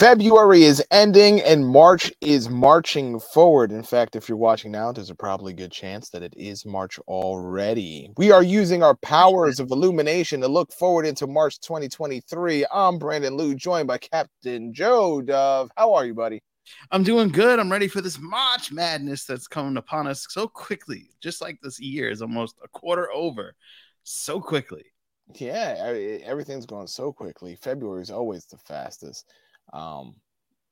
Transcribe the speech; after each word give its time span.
February 0.00 0.64
is 0.64 0.82
ending 0.90 1.40
and 1.42 1.68
March 1.68 2.12
is 2.20 2.48
marching 2.48 3.20
forward. 3.20 3.70
In 3.70 3.84
fact, 3.84 4.16
if 4.16 4.28
you're 4.28 4.36
watching 4.36 4.72
now, 4.72 4.90
there's 4.90 5.10
a 5.10 5.14
probably 5.14 5.52
good 5.52 5.70
chance 5.70 6.10
that 6.10 6.24
it 6.24 6.34
is 6.36 6.66
March 6.66 6.98
already. 7.06 8.10
We 8.16 8.32
are 8.32 8.42
using 8.42 8.82
our 8.82 8.96
powers 8.96 9.60
of 9.60 9.70
illumination 9.70 10.40
to 10.40 10.48
look 10.48 10.72
forward 10.72 11.06
into 11.06 11.28
March 11.28 11.60
2023. 11.60 12.66
I'm 12.72 12.98
Brandon 12.98 13.36
Liu, 13.36 13.54
joined 13.54 13.86
by 13.86 13.98
Captain 13.98 14.74
Joe 14.74 15.22
Dove. 15.22 15.70
How 15.76 15.94
are 15.94 16.06
you, 16.06 16.14
buddy? 16.14 16.42
I'm 16.90 17.02
doing 17.02 17.28
good. 17.28 17.58
I'm 17.58 17.70
ready 17.70 17.88
for 17.88 18.00
this 18.00 18.18
March 18.18 18.72
madness 18.72 19.24
that's 19.24 19.46
coming 19.48 19.76
upon 19.76 20.06
us 20.06 20.26
so 20.28 20.46
quickly. 20.48 21.10
Just 21.20 21.40
like 21.40 21.58
this 21.62 21.78
year 21.80 22.10
is 22.10 22.22
almost 22.22 22.56
a 22.64 22.68
quarter 22.68 23.10
over 23.12 23.54
so 24.02 24.40
quickly. 24.40 24.84
Yeah, 25.34 25.76
I- 25.78 26.22
everything's 26.24 26.66
going 26.66 26.86
so 26.88 27.12
quickly. 27.12 27.54
February 27.56 28.02
is 28.02 28.10
always 28.10 28.46
the 28.46 28.58
fastest. 28.58 29.26
Um, 29.72 30.16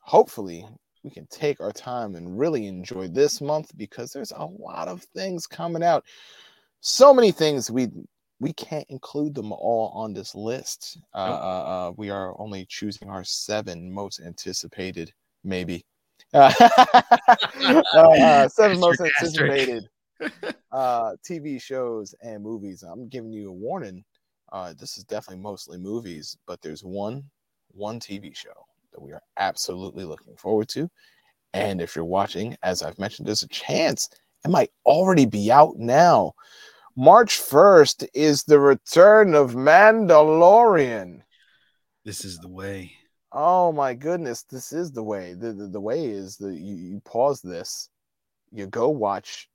hopefully, 0.01 0.66
we 1.05 1.11
can 1.11 1.27
take 1.29 1.61
our 1.61 1.73
time 1.73 2.16
and 2.16 2.38
really 2.38 2.66
enjoy 2.66 3.07
this 3.09 3.41
month 3.41 3.71
because 3.77 4.12
there's 4.12 4.33
a 4.33 4.45
lot 4.45 4.88
of 4.88 5.02
things 5.15 5.46
coming 5.46 5.83
out. 5.85 6.05
So 6.80 7.15
many 7.15 7.30
things 7.33 7.71
we 7.71 7.88
we 8.41 8.52
can't 8.52 8.87
include 8.88 9.35
them 9.35 9.51
all 9.51 9.88
on 9.95 10.12
this 10.12 10.33
list. 10.33 10.99
Uh, 11.12 11.27
Nope. 11.27 11.41
uh, 11.41 11.43
uh, 11.88 11.93
we 11.96 12.09
are 12.10 12.41
only 12.41 12.66
choosing 12.66 13.09
our 13.10 13.24
seven 13.24 13.91
most 13.93 14.21
anticipated, 14.21 15.12
maybe. 15.45 15.84
Uh, 16.34 16.52
uh, 17.95 18.49
seven 18.49 18.79
most 18.79 19.01
Asterisk, 19.01 19.23
asterisk. 19.23 19.40
anticipated 19.40 19.88
uh, 20.73 21.13
TV 21.26 21.60
shows 21.60 22.15
and 22.23 22.43
movies. 22.43 22.82
I'm 22.82 23.09
giving 23.09 23.32
you 23.32 23.48
a 23.48 23.52
warning. 23.52 24.04
Uh, 24.52 24.74
this 24.79 24.98
is 24.98 25.04
definitely 25.04 25.43
mostly 25.43 25.79
movies, 25.79 26.37
but 26.46 26.60
there's 26.60 26.82
one 26.82 27.24
one 27.73 28.01
TV 28.01 28.35
show 28.35 28.66
that 28.93 29.01
we 29.01 29.13
are 29.13 29.23
absolutely 29.37 30.04
looking 30.04 30.37
forward 30.37 30.68
to. 30.71 30.90
And 31.54 31.80
if 31.80 31.95
you're 31.95 32.04
watching, 32.04 32.57
as 32.63 32.82
I've 32.82 32.98
mentioned, 32.98 33.26
there's 33.26 33.43
a 33.43 33.48
chance 33.48 34.09
it 34.45 34.51
might 34.51 34.70
already 34.87 35.26
be 35.26 35.51
out 35.51 35.76
now. 35.79 36.32
March 36.96 37.38
1st 37.41 38.09
is 38.13 38.45
the 38.45 38.59
return 38.59 39.35
of 39.35 39.54
Mandalorian. 39.54 41.23
This 42.04 42.24
is 42.24 42.38
the 42.38 42.48
way. 42.48 42.98
Oh 43.32 43.73
my 43.73 43.95
goodness, 43.95 44.43
this 44.45 44.73
is 44.73 44.90
the 44.93 45.02
way. 45.02 45.34
The 45.34 45.52
the, 45.52 45.66
the 45.68 45.80
way 45.80 46.07
is 46.07 46.37
that 46.38 46.54
you, 46.54 46.74
you 46.76 47.01
pause 47.04 47.40
this, 47.43 47.90
you 48.52 48.66
go 48.66 48.88
watch 48.88 49.48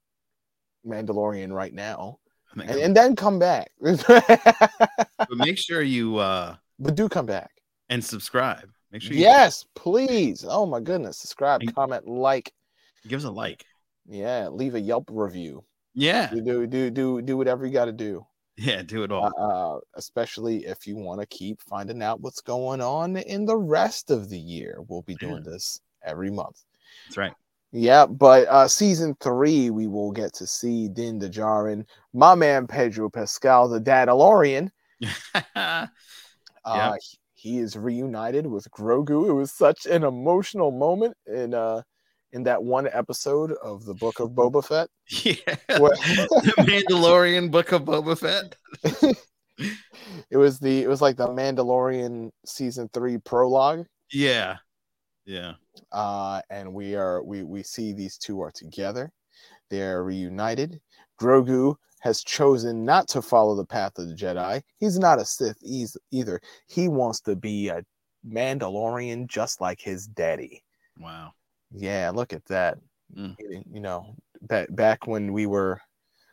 Mandalorian 0.85 1.51
right 1.51 1.73
now, 1.73 2.19
And 2.51 2.61
then 2.69 2.79
and, 2.79 2.95
then 2.95 3.15
come 3.15 3.39
back. 3.39 3.71
but 3.81 5.37
make 5.37 5.57
sure 5.57 5.81
you 5.81 6.17
uh 6.17 6.55
but 6.79 6.95
do 6.95 7.07
come 7.09 7.25
back. 7.25 7.51
and 7.89 8.03
subscribe. 8.03 8.69
Make 8.91 9.01
sure 9.01 9.13
you 9.13 9.21
Yes, 9.21 9.65
please. 9.75 10.45
Oh 10.47 10.65
my 10.67 10.79
goodness. 10.79 11.17
Subscribe, 11.17 11.61
And- 11.61 11.73
comment, 11.73 12.07
like. 12.07 12.53
give 13.07 13.19
us 13.19 13.25
a 13.25 13.31
like. 13.31 13.65
Yeah, 14.07 14.49
leave 14.49 14.75
a 14.75 14.79
Yelp 14.81 15.09
review. 15.11 15.63
Yeah. 15.95 16.29
Do 16.29 16.41
do 16.41 16.67
do 16.67 16.89
do, 16.91 17.21
do 17.21 17.37
whatever 17.37 17.65
you 17.65 17.71
got 17.73 17.85
to 17.85 17.91
do. 17.93 18.25
Yeah, 18.57 18.83
do 18.83 19.03
it 19.03 19.11
all. 19.11 19.31
uh, 19.37 19.79
especially 19.95 20.65
if 20.65 20.85
you 20.85 20.95
want 20.95 21.19
to 21.21 21.25
keep 21.25 21.61
finding 21.61 22.03
out 22.03 22.21
what's 22.21 22.41
going 22.41 22.81
on 22.81 23.17
in 23.17 23.45
the 23.45 23.57
rest 23.57 24.11
of 24.11 24.29
the 24.29 24.37
year. 24.37 24.77
We'll 24.87 25.01
be 25.01 25.17
Yeah. 25.19 25.27
doing 25.29 25.43
this 25.43 25.81
every 26.03 26.29
month. 26.29 26.63
That's 27.07 27.17
right. 27.17 27.33
Yeah, 27.71 28.05
but 28.05 28.47
uh 28.49 28.67
season 28.67 29.15
three, 29.19 29.71
we 29.71 29.87
will 29.87 30.11
get 30.11 30.33
to 30.33 30.45
see 30.45 30.87
Din 30.87 31.19
Djarin, 31.19 31.85
my 32.13 32.35
man 32.35 32.67
Pedro 32.67 33.09
Pascal, 33.09 33.67
the 33.67 33.81
Dadalorian. 33.81 34.69
yeah. 34.99 35.87
Uh, 36.65 36.93
he- 37.01 37.17
he 37.35 37.57
is 37.59 37.75
reunited 37.75 38.47
with 38.47 38.69
Grogu. 38.71 39.27
It 39.27 39.33
was 39.33 39.51
such 39.51 39.85
an 39.85 40.03
emotional 40.05 40.71
moment 40.71 41.17
in 41.25 41.53
uh 41.53 41.81
in 42.33 42.43
that 42.43 42.61
one 42.63 42.87
episode 42.91 43.53
of 43.63 43.85
the 43.85 43.93
Book 43.93 44.19
of 44.19 44.31
Boba 44.31 44.63
Fett. 44.65 44.89
What- 45.79 45.97
the 45.99 46.53
Mandalorian 46.59 47.51
Book 47.51 47.71
of 47.71 47.83
Boba 47.83 48.17
Fett. 48.17 48.55
it 50.29 50.37
was 50.37 50.59
the 50.59 50.81
it 50.83 50.89
was 50.89 51.01
like 51.01 51.15
the 51.15 51.27
Mandalorian 51.27 52.31
season 52.45 52.89
three 52.93 53.17
prologue. 53.19 53.85
Yeah. 54.11 54.57
Yeah. 55.25 55.53
Uh, 55.91 56.41
and 56.49 56.73
we 56.73 56.95
are 56.95 57.23
we 57.23 57.43
we 57.43 57.63
see 57.63 57.93
these 57.93 58.17
two 58.17 58.41
are 58.41 58.51
together. 58.51 59.11
They're 59.69 60.03
reunited. 60.03 60.81
Grogu 61.19 61.75
has 62.01 62.21
chosen 62.23 62.83
not 62.83 63.07
to 63.07 63.21
follow 63.21 63.55
the 63.55 63.65
path 63.65 63.97
of 63.97 64.09
the 64.09 64.15
Jedi. 64.15 64.61
He's 64.79 64.99
not 64.99 65.19
a 65.19 65.25
Sith 65.25 65.57
either. 66.11 66.41
He 66.67 66.89
wants 66.89 67.21
to 67.21 67.35
be 67.35 67.69
a 67.69 67.83
Mandalorian 68.27 69.27
just 69.27 69.61
like 69.61 69.79
his 69.79 70.05
daddy. 70.07 70.63
Wow. 70.99 71.31
Yeah, 71.73 72.11
look 72.13 72.33
at 72.33 72.45
that. 72.45 72.77
Mm. 73.15 73.35
You 73.71 73.79
know, 73.79 74.15
back 74.41 74.67
back 74.75 75.07
when 75.07 75.33
we 75.33 75.45
were, 75.45 75.81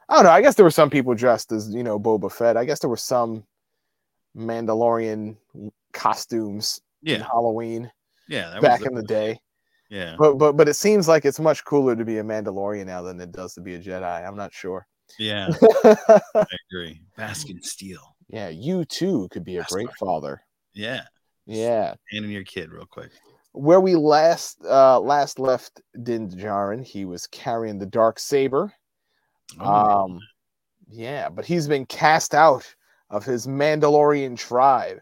I 0.09 0.15
don't 0.15 0.25
know. 0.25 0.31
I 0.31 0.43
guess 0.43 0.55
there 0.55 0.65
were 0.65 0.71
some 0.71 0.91
people 0.91 1.15
dressed 1.15 1.53
as 1.53 1.69
you 1.75 1.83
know 1.83 1.99
Boba 1.99 2.31
Fett. 2.33 2.57
I 2.57 2.65
guess 2.65 2.79
there 2.81 2.91
were 2.91 2.97
some 2.97 3.45
Mandalorian 4.37 5.37
costumes 5.93 6.81
in 7.03 7.21
Yeah. 7.21 7.27
Halloween 7.27 7.91
Yeah. 8.29 8.51
That 8.51 8.63
back 8.63 8.81
was 8.81 8.89
in 8.89 8.95
the 8.95 9.03
day. 9.03 9.41
Yeah. 9.89 10.15
But 10.19 10.35
but 10.39 10.57
but 10.57 10.69
it 10.69 10.75
seems 10.75 11.09
like 11.09 11.25
it's 11.25 11.41
much 11.41 11.65
cooler 11.65 11.97
to 11.97 12.05
be 12.05 12.19
a 12.19 12.23
Mandalorian 12.23 12.87
now 12.87 13.03
than 13.03 13.21
it 13.21 13.33
does 13.33 13.55
to 13.55 13.61
be 13.61 13.75
a 13.75 13.81
Jedi. 13.81 14.27
I'm 14.27 14.37
not 14.37 14.53
sure. 14.55 14.87
Yeah. 15.19 15.49
I 15.85 16.47
agree. 16.71 17.01
Beskar 17.19 17.59
Steel. 17.65 18.15
yeah, 18.29 18.49
you 18.49 18.85
too 18.85 19.29
could 19.33 19.45
be 19.45 19.57
a 19.57 19.61
That's 19.61 19.73
great 19.73 19.89
right. 19.89 19.97
father. 19.97 20.43
Yeah. 20.75 21.03
Yeah. 21.47 21.95
And 22.13 22.25
in 22.25 22.31
your 22.31 22.45
kid 22.45 22.71
real 22.71 22.87
quick. 22.87 23.11
Where 23.53 23.81
we 23.81 23.97
last 23.97 24.59
uh 24.65 25.01
last 25.01 25.39
left 25.39 25.81
Din 26.03 26.29
Djarin, 26.31 26.85
he 26.85 27.05
was 27.05 27.27
carrying 27.27 27.79
the 27.79 27.87
dark 27.87 28.19
saber. 28.19 28.73
Oh, 29.61 30.05
Um, 30.05 30.21
yeah, 30.89 31.29
but 31.29 31.45
he's 31.45 31.67
been 31.67 31.87
cast 31.87 32.35
out 32.35 32.73
of 33.11 33.25
his 33.25 33.47
Mandalorian 33.47 34.37
tribe, 34.37 35.01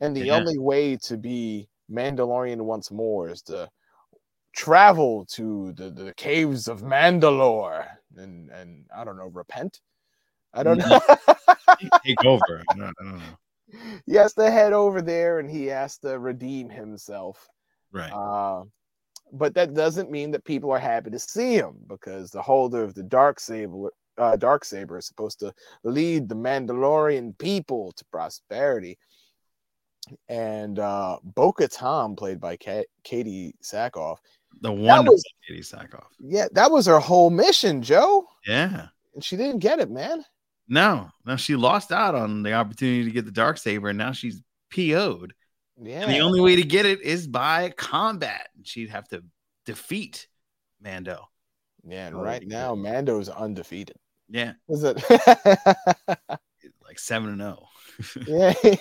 and 0.00 0.16
the 0.16 0.26
Yeah. 0.26 0.36
only 0.36 0.58
way 0.58 0.96
to 0.96 1.16
be 1.18 1.68
Mandalorian 1.90 2.62
once 2.62 2.90
more 2.90 3.28
is 3.28 3.42
to 3.42 3.68
travel 4.52 5.26
to 5.26 5.72
the, 5.74 5.90
the 5.90 6.14
caves 6.14 6.68
of 6.68 6.80
Mandalore 6.82 7.86
and 8.16 8.50
and 8.50 8.86
I 8.94 9.04
don't 9.04 9.16
know, 9.16 9.28
repent. 9.28 9.80
I 10.52 10.62
don't 10.62 10.78
know. 10.78 11.00
take 12.04 12.24
over. 12.24 12.62
I 12.70 12.74
don't 12.74 12.94
know. 13.02 14.00
he 14.06 14.14
has 14.14 14.34
to 14.34 14.50
head 14.50 14.72
over 14.72 15.00
there 15.02 15.38
and 15.38 15.50
he 15.50 15.66
has 15.66 15.98
to 15.98 16.18
redeem 16.18 16.68
himself. 16.70 17.46
Right. 17.92 18.12
Uh, 18.12 18.64
but 19.32 19.54
that 19.54 19.74
doesn't 19.74 20.10
mean 20.10 20.30
that 20.32 20.44
people 20.44 20.70
are 20.72 20.78
happy 20.78 21.10
to 21.10 21.18
see 21.18 21.54
him 21.54 21.76
because 21.88 22.30
the 22.30 22.42
holder 22.42 22.82
of 22.82 22.94
the 22.94 23.02
dark 23.02 23.38
saber, 23.40 23.90
uh, 24.18 24.36
dark 24.36 24.64
saber, 24.64 24.98
is 24.98 25.06
supposed 25.06 25.38
to 25.40 25.52
lead 25.84 26.28
the 26.28 26.34
Mandalorian 26.34 27.36
people 27.38 27.92
to 27.92 28.04
prosperity. 28.12 28.98
And 30.28 30.78
uh, 30.78 31.18
Bo-Katan, 31.22 32.16
played 32.16 32.40
by 32.40 32.56
Ka- 32.56 32.82
Katee 33.04 33.52
Sackhoff, 33.62 34.16
the 34.62 34.72
one 34.72 35.04
was- 35.06 35.22
Katee 35.48 35.60
Sackhoff. 35.60 36.06
yeah, 36.18 36.46
that 36.52 36.70
was 36.70 36.86
her 36.86 36.98
whole 36.98 37.30
mission, 37.30 37.82
Joe, 37.82 38.26
Yeah. 38.46 38.88
and 39.14 39.22
she 39.22 39.36
didn't 39.36 39.60
get 39.60 39.78
it, 39.78 39.90
man. 39.90 40.24
No, 40.68 41.08
no, 41.24 41.36
she 41.36 41.54
lost 41.56 41.92
out 41.92 42.14
on 42.14 42.42
the 42.42 42.52
opportunity 42.54 43.04
to 43.04 43.10
get 43.10 43.24
the 43.24 43.30
dark 43.30 43.58
saber, 43.58 43.88
and 43.90 43.98
now 43.98 44.12
she's 44.12 44.40
PO'd. 44.70 45.34
Yeah, 45.82 46.02
And 46.02 46.12
the 46.12 46.20
only 46.20 46.40
way 46.40 46.56
to 46.56 46.62
get 46.62 46.86
it 46.86 47.00
is 47.00 47.26
by 47.26 47.70
combat. 47.70 48.48
She'd 48.64 48.90
have 48.90 49.08
to 49.08 49.22
defeat 49.66 50.28
Mando. 50.82 51.28
yeah. 51.86 52.08
And 52.08 52.20
right 52.20 52.42
yeah. 52.42 52.48
now, 52.48 52.74
Mando's 52.74 53.28
undefeated. 53.28 53.96
Yeah, 54.28 54.52
Is 54.68 54.84
it? 54.84 55.02
like 56.84 56.98
seven 56.98 57.30
and 57.30 57.42
oh. 57.42 57.66
zero. 58.02 58.26
yeah, 58.62 58.74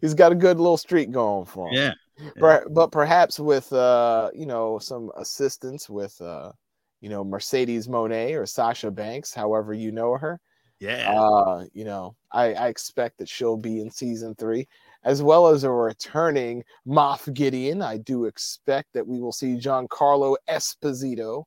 he's 0.00 0.14
got 0.14 0.30
a 0.32 0.36
good 0.36 0.58
little 0.58 0.76
streak 0.76 1.10
going 1.10 1.46
for 1.46 1.68
him. 1.68 1.74
Yeah, 1.74 2.30
Per- 2.36 2.68
but 2.70 2.92
perhaps 2.92 3.40
with 3.40 3.72
uh 3.72 4.30
you 4.34 4.46
know 4.46 4.78
some 4.78 5.10
assistance 5.16 5.88
with 5.88 6.20
uh 6.20 6.52
you 7.00 7.08
know 7.08 7.24
Mercedes 7.24 7.88
Moné 7.88 8.40
or 8.40 8.46
Sasha 8.46 8.90
Banks, 8.90 9.34
however 9.34 9.74
you 9.74 9.90
know 9.90 10.16
her. 10.16 10.40
yeah. 10.78 11.10
Uh, 11.12 11.64
you 11.72 11.84
know, 11.84 12.14
I, 12.30 12.54
I 12.54 12.68
expect 12.68 13.18
that 13.18 13.28
she'll 13.28 13.56
be 13.56 13.80
in 13.80 13.90
season 13.90 14.34
three, 14.36 14.68
as 15.04 15.22
well 15.22 15.48
as 15.48 15.64
a 15.64 15.70
returning 15.70 16.64
Moff 16.86 17.32
Gideon. 17.32 17.82
I 17.82 17.98
do 17.98 18.24
expect 18.24 18.88
that 18.94 19.06
we 19.06 19.20
will 19.20 19.32
see 19.32 19.56
Giancarlo 19.58 20.36
Esposito 20.48 21.44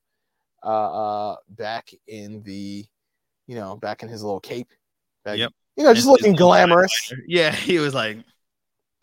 uh, 0.64 1.32
uh 1.32 1.36
back 1.50 1.90
in 2.08 2.44
the 2.44 2.86
you 3.48 3.56
know 3.56 3.76
back 3.76 4.04
in 4.04 4.10
his 4.10 4.24
little 4.24 4.40
cape. 4.40 4.70
Back, 5.26 5.38
Yep. 5.38 5.52
You 5.78 5.84
know, 5.84 5.94
just 5.94 6.06
his 6.06 6.08
looking 6.08 6.34
little 6.34 6.48
glamorous. 6.48 7.14
yeah. 7.28 7.56
He 7.56 7.80
was 7.80 7.94
like, 7.94 8.18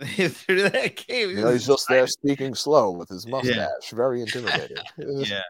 through 0.03 0.69
that 0.71 0.97
cave. 0.97 1.31
You 1.31 1.43
know, 1.43 1.53
he's 1.53 1.67
just 1.67 1.89
there 1.89 2.07
speaking 2.07 2.55
slow 2.55 2.93
with 2.93 3.09
his 3.09 3.27
mustache, 3.27 3.91
very 3.93 4.21
intimidating. 4.21 4.77
Yeah. 4.99 5.43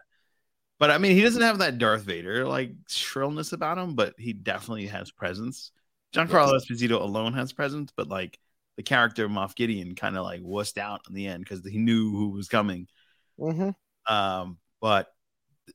But 0.79 0.91
I 0.91 0.97
mean, 0.97 1.11
he 1.11 1.21
doesn't 1.21 1.41
have 1.41 1.57
that 1.57 1.77
Darth 1.77 2.03
Vader 2.03 2.47
like 2.47 2.71
shrillness 2.87 3.51
about 3.51 3.77
him, 3.77 3.95
but 3.95 4.13
he 4.17 4.31
definitely 4.31 4.87
has 4.87 5.11
presence. 5.11 5.71
Giancarlo 6.15 6.53
Esposito 6.53 7.01
alone 7.01 7.33
has 7.33 7.51
presence, 7.51 7.91
but 7.95 8.07
like 8.07 8.39
the 8.79 8.83
character 8.83 9.25
of 9.25 9.31
Moff 9.31 9.55
Gideon 9.55 9.93
kind 9.93 10.15
of 10.15 10.23
like 10.23 10.39
wussed 10.39 10.77
out 10.77 11.01
in 11.09 11.13
the 11.13 11.27
end 11.27 11.43
because 11.43 11.67
he 11.67 11.77
knew 11.77 12.11
who 12.11 12.29
was 12.29 12.47
coming. 12.47 12.87
Mm-hmm. 13.37 13.71
Um, 14.09 14.57
but 14.79 15.07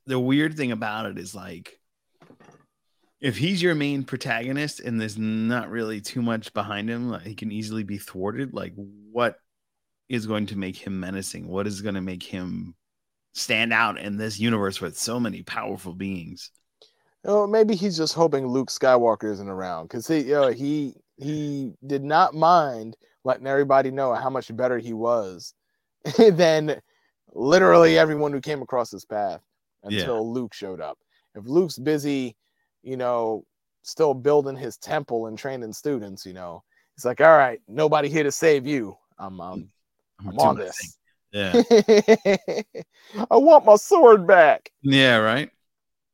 the 0.06 0.18
weird 0.18 0.56
thing 0.56 0.72
about 0.72 1.04
it 1.04 1.18
is 1.18 1.34
like 1.34 1.78
if 3.20 3.36
he's 3.36 3.60
your 3.60 3.74
main 3.74 4.04
protagonist 4.04 4.80
and 4.80 4.98
there's 4.98 5.18
not 5.18 5.68
really 5.68 6.00
too 6.00 6.22
much 6.22 6.54
behind 6.54 6.88
him, 6.88 7.10
like, 7.10 7.24
he 7.24 7.34
can 7.34 7.52
easily 7.52 7.82
be 7.82 7.98
thwarted. 7.98 8.54
Like, 8.54 8.72
what 9.12 9.36
is 10.08 10.26
going 10.26 10.46
to 10.46 10.56
make 10.56 10.78
him 10.78 10.98
menacing? 10.98 11.46
What 11.46 11.66
is 11.66 11.82
going 11.82 11.96
to 11.96 12.00
make 12.00 12.22
him 12.22 12.74
stand 13.34 13.74
out 13.74 14.00
in 14.00 14.16
this 14.16 14.40
universe 14.40 14.80
with 14.80 14.96
so 14.96 15.20
many 15.20 15.42
powerful 15.42 15.92
beings? 15.92 16.50
Oh, 17.26 17.46
maybe 17.46 17.74
he's 17.74 17.98
just 17.98 18.14
hoping 18.14 18.46
Luke 18.46 18.70
Skywalker 18.70 19.30
isn't 19.30 19.46
around 19.46 19.88
because 19.88 20.08
he, 20.08 20.20
you 20.20 20.32
know, 20.32 20.48
he 20.48 20.94
he 21.16 21.72
did 21.86 22.02
not 22.04 22.34
mind 22.34 22.96
letting 23.24 23.46
everybody 23.46 23.90
know 23.90 24.14
how 24.14 24.30
much 24.30 24.54
better 24.54 24.78
he 24.78 24.92
was 24.92 25.54
than 26.18 26.80
literally 27.32 27.98
everyone 27.98 28.32
who 28.32 28.40
came 28.40 28.62
across 28.62 28.90
his 28.90 29.04
path 29.04 29.40
until 29.82 30.16
yeah. 30.16 30.20
Luke 30.20 30.54
showed 30.54 30.80
up. 30.80 30.98
If 31.34 31.46
Luke's 31.46 31.78
busy 31.78 32.36
you 32.84 32.96
know, 32.96 33.44
still 33.82 34.14
building 34.14 34.56
his 34.56 34.76
temple 34.76 35.26
and 35.26 35.36
training 35.38 35.72
students, 35.72 36.24
you 36.24 36.34
know, 36.34 36.62
he's 36.94 37.04
like, 37.04 37.20
all 37.20 37.36
right, 37.36 37.60
nobody 37.66 38.08
here 38.08 38.22
to 38.22 38.30
save 38.30 38.66
you. 38.66 38.96
I'm, 39.18 39.40
um, 39.40 39.68
I'm, 40.20 40.28
I'm 40.28 40.38
on 40.38 40.56
this. 40.56 40.98
Yeah. 41.32 41.62
I 43.30 43.36
want 43.36 43.64
my 43.64 43.76
sword 43.76 44.26
back. 44.26 44.70
Yeah, 44.82 45.16
right. 45.16 45.50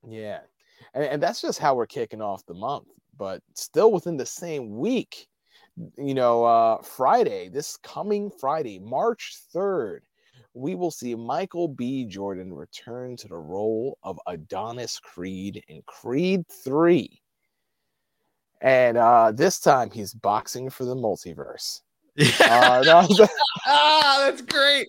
Yeah. 0.08 0.41
And, 0.94 1.05
and 1.05 1.23
that's 1.23 1.43
just 1.43 1.58
how 1.58 1.75
we're 1.75 1.87
kicking 1.87 2.23
off 2.23 2.46
the 2.46 2.55
month. 2.55 2.87
But 3.20 3.43
still 3.52 3.93
within 3.93 4.17
the 4.17 4.25
same 4.25 4.78
week, 4.78 5.26
you 5.99 6.14
know, 6.14 6.43
uh, 6.43 6.81
Friday, 6.81 7.50
this 7.50 7.76
coming 7.76 8.31
Friday, 8.31 8.78
March 8.78 9.37
3rd, 9.55 9.99
we 10.55 10.75
will 10.75 10.90
see 10.90 11.14
Michael 11.14 11.69
B. 11.69 12.06
Jordan 12.06 12.50
return 12.50 13.19
to 13.19 13.28
the 13.28 13.37
role 13.37 13.99
of 14.02 14.19
Adonis 14.26 14.99
Creed 14.99 15.62
in 15.69 15.82
Creed 15.84 16.46
3. 16.64 17.20
And 18.62 18.96
uh, 18.96 19.32
this 19.32 19.61
time 19.61 19.90
he's 19.90 20.14
boxing 20.14 20.70
for 20.70 20.87
the 20.87 20.96
multiverse. 20.96 21.82
uh, 22.40 22.82
no, 22.87 23.26
ah, 23.67 24.17
that's 24.25 24.40
great. 24.40 24.88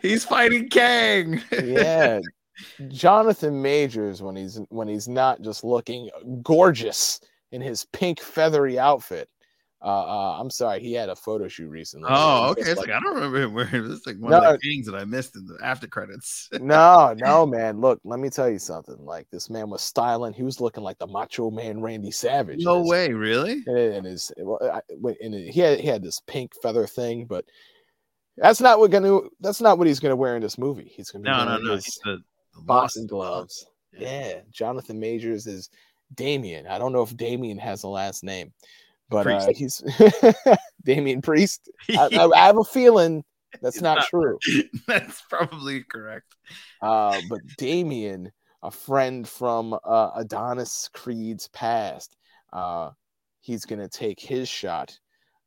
He's 0.00 0.24
fighting 0.24 0.70
Kang. 0.70 1.42
yeah. 1.52 2.20
Jonathan 2.88 3.60
Majors 3.60 4.22
when 4.22 4.34
he's 4.34 4.58
when 4.70 4.88
he's 4.88 5.08
not 5.08 5.42
just 5.42 5.62
looking 5.62 6.08
gorgeous 6.42 7.20
in 7.56 7.62
his 7.62 7.84
pink 7.86 8.20
feathery 8.20 8.78
outfit 8.78 9.28
uh, 9.82 9.88
uh, 9.88 10.40
I'm 10.40 10.50
sorry, 10.50 10.80
he 10.80 10.94
had 10.94 11.10
a 11.10 11.16
photo 11.16 11.48
shoot 11.48 11.68
recently. 11.68 12.08
Oh, 12.10 12.50
okay. 12.50 12.62
It's 12.62 12.80
like, 12.80 12.88
like, 12.88 12.96
I 12.96 13.00
don't 13.00 13.14
remember 13.14 13.42
him 13.42 13.52
wearing 13.52 13.88
this. 13.88 14.06
Like 14.06 14.16
one 14.18 14.30
no, 14.30 14.38
of 14.38 14.52
the 14.54 14.58
things 14.58 14.86
that 14.86 14.94
I 14.94 15.04
missed 15.04 15.36
in 15.36 15.46
the 15.46 15.58
after 15.62 15.86
credits. 15.86 16.48
no, 16.60 17.14
no, 17.16 17.46
man. 17.46 17.80
Look, 17.80 18.00
let 18.02 18.18
me 18.18 18.30
tell 18.30 18.48
you 18.48 18.58
something. 18.58 18.96
Like 18.98 19.28
this 19.30 19.50
man 19.50 19.68
was 19.68 19.82
styling. 19.82 20.32
He 20.32 20.42
was 20.42 20.60
looking 20.60 20.82
like 20.82 20.98
the 20.98 21.06
Macho 21.06 21.50
Man 21.50 21.80
Randy 21.80 22.10
Savage. 22.10 22.64
No 22.64 22.80
his, 22.80 22.90
way, 22.90 23.12
really. 23.12 23.62
And 23.66 24.06
his, 24.06 24.32
and 24.36 25.34
he 25.34 25.60
had 25.60 25.78
he 25.78 25.86
had 25.86 26.02
this 26.02 26.20
pink 26.26 26.52
feather 26.62 26.86
thing, 26.86 27.26
but 27.26 27.44
that's 28.38 28.60
not 28.60 28.78
what 28.78 28.90
gonna. 28.90 29.20
That's 29.40 29.60
not 29.60 29.76
what 29.78 29.86
he's 29.86 30.00
gonna 30.00 30.16
wear 30.16 30.36
in 30.36 30.42
this 30.42 30.58
movie. 30.58 30.90
He's 30.96 31.10
gonna 31.10 31.22
be 31.22 31.30
no, 31.30 31.44
no, 31.44 31.58
no. 31.58 31.74
His 31.74 31.84
the, 32.02 32.18
the 32.54 32.62
boxing 32.62 33.06
gloves. 33.06 33.66
Yeah. 33.92 34.28
yeah, 34.28 34.40
Jonathan 34.50 34.98
Majors 34.98 35.46
is 35.46 35.70
Damian. 36.14 36.66
I 36.66 36.78
don't 36.78 36.92
know 36.92 37.02
if 37.02 37.16
Damian 37.16 37.58
has 37.58 37.82
a 37.82 37.88
last 37.88 38.24
name 38.24 38.52
but 39.08 39.26
uh, 39.26 39.52
he's 39.54 39.82
Damian 40.84 41.22
Priest. 41.22 41.70
I, 41.90 42.08
I, 42.12 42.28
I, 42.28 42.46
have 42.46 42.58
a 42.58 42.64
feeling 42.64 43.24
that's 43.62 43.80
not, 43.80 43.98
not, 43.98 44.06
true. 44.08 44.38
That's 44.86 45.22
probably 45.30 45.84
correct. 45.84 46.34
Uh, 46.82 47.20
but 47.28 47.40
Damian, 47.58 48.32
a 48.62 48.70
friend 48.70 49.26
from 49.26 49.78
uh, 49.84 50.10
Adonis 50.16 50.90
Creed's 50.92 51.48
past, 51.48 52.16
uh, 52.52 52.90
he's 53.40 53.64
gonna 53.64 53.88
take 53.88 54.20
his 54.20 54.48
shot. 54.48 54.98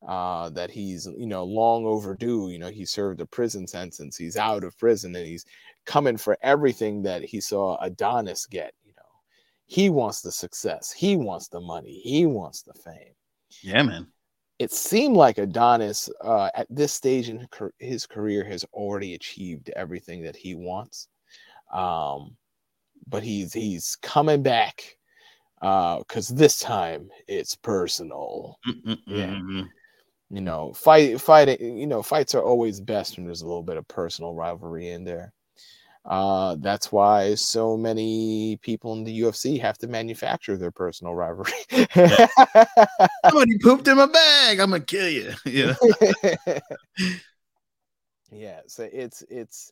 Uh, 0.07 0.47
that 0.51 0.71
he's 0.71 1.09
you 1.17 1.27
know 1.27 1.43
long 1.43 1.85
overdue. 1.85 2.49
You 2.49 2.57
know 2.57 2.69
he 2.69 2.85
served 2.85 3.19
a 3.19 3.25
prison 3.25 3.67
sentence. 3.67 4.15
He's 4.15 4.37
out 4.37 4.63
of 4.63 4.77
prison 4.77 5.13
and 5.13 5.27
he's 5.27 5.45
coming 5.85 6.15
for 6.15 6.37
everything 6.41 7.01
that 7.01 7.23
he 7.23 7.41
saw 7.41 7.77
Adonis 7.81 8.45
get. 8.45 8.73
He 9.69 9.89
wants 9.89 10.21
the 10.21 10.31
success. 10.31 10.91
He 10.91 11.15
wants 11.15 11.47
the 11.47 11.61
money. 11.61 12.01
He 12.03 12.25
wants 12.25 12.63
the 12.63 12.73
fame 12.73 13.13
yeah, 13.61 13.83
man. 13.83 14.07
It 14.57 14.71
seemed 14.71 15.15
like 15.15 15.37
Adonis 15.37 16.09
uh, 16.21 16.49
at 16.53 16.67
this 16.69 16.91
stage 16.91 17.29
in 17.29 17.47
his 17.79 18.05
career 18.05 18.43
has 18.43 18.65
already 18.73 19.13
achieved 19.13 19.69
everything 19.75 20.21
that 20.23 20.35
he 20.35 20.53
wants. 20.53 21.07
Um, 21.73 22.35
but 23.07 23.23
he's 23.23 23.53
he's 23.53 23.95
coming 24.01 24.43
back 24.43 24.97
because 25.61 26.31
uh, 26.31 26.35
this 26.35 26.59
time 26.59 27.09
it's 27.27 27.55
personal. 27.55 28.59
Mm-mm-mm. 28.67 28.99
Yeah. 29.07 29.63
You 30.31 30.41
know, 30.41 30.73
fight 30.73 31.21
fighting. 31.21 31.77
You 31.77 31.87
know, 31.87 32.03
fights 32.03 32.35
are 32.35 32.43
always 32.43 32.81
best 32.81 33.17
when 33.17 33.25
there's 33.25 33.41
a 33.41 33.47
little 33.47 33.63
bit 33.63 33.77
of 33.77 33.87
personal 33.87 34.35
rivalry 34.35 34.89
in 34.89 35.05
there. 35.05 35.33
Uh, 36.09 36.55
that's 36.59 36.91
why 36.91 37.35
so 37.35 37.77
many 37.77 38.57
people 38.63 38.93
in 38.93 39.03
the 39.03 39.21
UFC 39.21 39.61
have 39.61 39.77
to 39.77 39.87
manufacture 39.87 40.57
their 40.57 40.71
personal 40.71 41.13
rivalry. 41.13 41.51
Somebody 43.29 43.59
pooped 43.59 43.87
in 43.87 43.95
my 43.95 44.07
bag. 44.07 44.59
I'm 44.59 44.71
gonna 44.71 44.83
kill 44.83 45.07
you. 45.09 45.33
Yeah. 45.45 45.75
yeah. 48.31 48.61
So 48.65 48.89
it's 48.91 49.23
it's. 49.29 49.71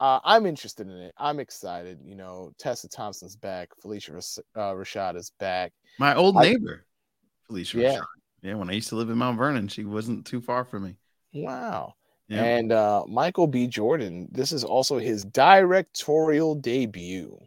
Uh, 0.00 0.18
I'm 0.24 0.44
interested 0.44 0.88
in 0.88 0.94
it. 0.94 1.14
I'm 1.16 1.38
excited. 1.38 2.00
You 2.04 2.16
know, 2.16 2.50
Tessa 2.58 2.88
Thompson's 2.88 3.36
back. 3.36 3.68
Phylicia 3.80 4.40
uh, 4.56 4.72
Rashad 4.72 5.14
is 5.14 5.30
back. 5.38 5.72
My 6.00 6.16
old 6.16 6.34
neighbor, 6.34 6.84
I, 6.84 7.52
Phylicia 7.52 7.74
yeah. 7.74 7.98
Rashad. 7.98 8.04
Yeah, 8.42 8.54
when 8.54 8.70
I 8.70 8.72
used 8.72 8.88
to 8.88 8.96
live 8.96 9.08
in 9.08 9.18
Mount 9.18 9.38
Vernon, 9.38 9.68
she 9.68 9.84
wasn't 9.84 10.26
too 10.26 10.40
far 10.40 10.64
from 10.64 10.82
me. 10.82 10.96
Wow. 11.32 11.94
Yeah. 12.28 12.42
And 12.42 12.72
uh, 12.72 13.04
Michael 13.06 13.46
B. 13.46 13.66
Jordan, 13.66 14.28
this 14.32 14.52
is 14.52 14.64
also 14.64 14.98
his 14.98 15.24
directorial 15.24 16.54
debut. 16.54 17.38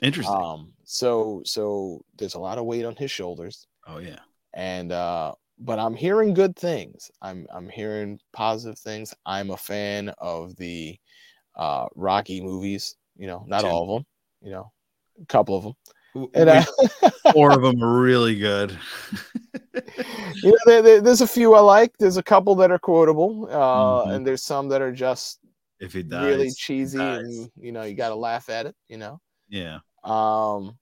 Interesting. 0.00 0.34
Um, 0.34 0.72
so 0.84 1.42
so 1.44 2.04
there's 2.16 2.34
a 2.34 2.40
lot 2.40 2.58
of 2.58 2.64
weight 2.64 2.84
on 2.84 2.96
his 2.96 3.10
shoulders. 3.10 3.66
Oh 3.86 3.98
yeah. 3.98 4.20
And 4.54 4.92
uh, 4.92 5.34
but 5.58 5.78
I'm 5.78 5.94
hearing 5.94 6.34
good 6.34 6.56
things. 6.56 7.10
I'm 7.22 7.46
I'm 7.52 7.68
hearing 7.68 8.20
positive 8.32 8.78
things. 8.78 9.14
I'm 9.26 9.50
a 9.50 9.56
fan 9.56 10.10
of 10.18 10.56
the 10.56 10.98
uh, 11.56 11.86
Rocky 11.94 12.40
movies. 12.40 12.96
You 13.16 13.26
know, 13.26 13.44
not 13.46 13.64
all 13.64 13.82
of 13.82 13.88
them. 13.88 14.06
You 14.42 14.52
know, 14.52 14.72
a 15.20 15.26
couple 15.26 15.56
of 15.56 15.64
them. 15.64 15.74
And, 16.34 16.48
uh, 16.48 16.64
four 17.32 17.52
of 17.52 17.62
them 17.62 17.82
are 17.82 18.00
really 18.00 18.36
good. 18.36 18.76
you 19.74 20.50
know, 20.50 20.56
there, 20.66 20.82
there, 20.82 21.00
there's 21.00 21.20
a 21.20 21.26
few 21.26 21.54
I 21.54 21.60
like. 21.60 21.96
There's 21.98 22.16
a 22.16 22.22
couple 22.22 22.54
that 22.56 22.70
are 22.70 22.78
quotable, 22.78 23.48
uh, 23.50 23.56
mm-hmm. 23.56 24.10
and 24.10 24.26
there's 24.26 24.42
some 24.42 24.68
that 24.68 24.82
are 24.82 24.92
just 24.92 25.40
if 25.80 25.94
it 25.94 26.08
dies, 26.08 26.24
really 26.24 26.50
cheesy, 26.50 26.98
and 26.98 27.50
you 27.56 27.72
know 27.72 27.82
you 27.82 27.94
got 27.94 28.08
to 28.08 28.14
laugh 28.14 28.48
at 28.48 28.66
it. 28.66 28.74
You 28.88 28.98
know. 28.98 29.20
Yeah. 29.48 29.78
Um. 30.04 30.78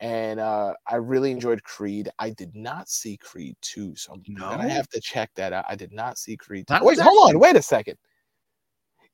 And 0.00 0.40
uh, 0.40 0.74
I 0.84 0.96
really 0.96 1.30
enjoyed 1.30 1.62
Creed. 1.62 2.10
I 2.18 2.30
did 2.30 2.56
not 2.56 2.88
see 2.88 3.16
Creed 3.16 3.54
2, 3.60 3.94
so 3.94 4.20
no. 4.26 4.50
gonna 4.50 4.68
have 4.68 4.88
to 4.88 5.00
check 5.00 5.30
that 5.36 5.52
out. 5.52 5.64
I 5.68 5.76
did 5.76 5.92
not 5.92 6.18
see 6.18 6.36
Creed 6.36 6.66
2. 6.66 6.78
Wait, 6.82 6.98
hold 6.98 7.30
on, 7.30 7.38
wait 7.38 7.54
a 7.54 7.62
second. 7.62 7.96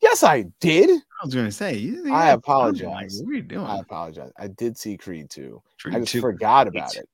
Yes, 0.01 0.23
I 0.23 0.45
did. 0.61 0.91
I 0.91 1.25
was 1.25 1.35
going 1.35 1.47
to 1.47 1.53
say. 1.53 1.77
Yeah, 1.77 2.15
I 2.15 2.31
apologize. 2.31 3.21
What 3.23 3.33
are 3.33 3.35
you 3.35 3.43
doing? 3.43 3.67
I 3.67 3.79
apologize. 3.81 4.31
I 4.39 4.49
did 4.49 4.79
see 4.79 4.97
Creed 4.97 5.29
2. 5.31 5.61
Creed 5.81 5.97
I 5.97 6.01
just 6.01 6.13
2. 6.13 6.21
forgot 6.21 6.69
about 6.69 6.97
it. 6.97 7.09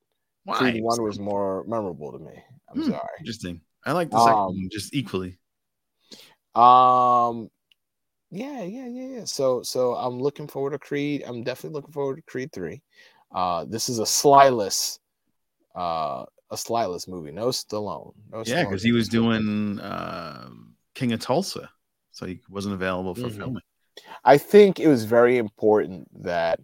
Why? 0.45 0.59
Creed 0.59 0.83
1 0.83 1.03
was 1.03 1.19
more 1.19 1.65
memorable 1.67 2.13
to 2.13 2.19
me. 2.19 2.33
I'm 2.69 2.83
hmm, 2.83 2.91
sorry. 2.91 3.09
Interesting. 3.19 3.61
I 3.85 3.93
like 3.93 4.11
the 4.11 4.19
second 4.19 4.39
um, 4.39 4.47
one 4.47 4.69
just 4.71 4.95
equally. 4.95 5.39
Um 6.55 7.51
yeah, 8.31 8.63
yeah, 8.63 8.89
yeah, 8.89 9.19
yeah. 9.19 9.25
So 9.25 9.63
so 9.63 9.95
I'm 9.95 10.21
looking 10.21 10.49
forward 10.49 10.71
to 10.71 10.79
Creed. 10.79 11.23
I'm 11.27 11.43
definitely 11.43 11.75
looking 11.75 11.93
forward 11.93 12.17
to 12.17 12.23
Creed 12.23 12.53
3. 12.53 12.81
Uh 13.35 13.65
this 13.65 13.89
is 13.89 13.99
a 13.99 14.07
slyless 14.07 14.99
uh 15.75 16.25
a 16.51 16.57
slyless 16.57 17.09
movie. 17.09 17.33
No 17.33 17.49
Stallone. 17.49 18.13
No 18.31 18.43
yeah, 18.47 18.65
because 18.65 18.83
he 18.83 18.93
was 18.93 19.09
doing 19.09 19.81
uh, 19.81 20.49
King 20.95 21.13
of 21.13 21.21
Tulsa 21.21 21.69
so 22.15 22.27
he 22.27 22.41
wasn't 22.49 22.75
available 22.75 23.15
for 23.15 23.23
mm-hmm. 23.23 23.39
filming. 23.39 23.63
I 24.25 24.39
think 24.39 24.81
it 24.81 24.89
was 24.89 25.05
very 25.05 25.37
important 25.37 26.09
that 26.23 26.61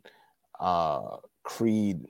uh, 0.59 1.17
Creed 1.43 2.07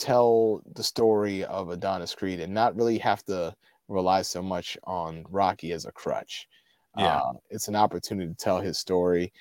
tell 0.00 0.62
the 0.74 0.82
story 0.82 1.44
of 1.44 1.68
Adonis 1.68 2.14
Creed 2.14 2.40
and 2.40 2.52
not 2.54 2.74
really 2.76 2.98
have 2.98 3.22
to 3.24 3.54
rely 3.88 4.22
so 4.22 4.42
much 4.42 4.78
on 4.84 5.24
Rocky 5.28 5.72
as 5.72 5.84
a 5.84 5.92
crutch. 5.92 6.48
Yeah, 6.96 7.18
uh, 7.18 7.32
it's 7.50 7.68
an 7.68 7.76
opportunity 7.76 8.28
to 8.28 8.36
tell 8.36 8.60
his 8.60 8.78
story. 8.78 9.32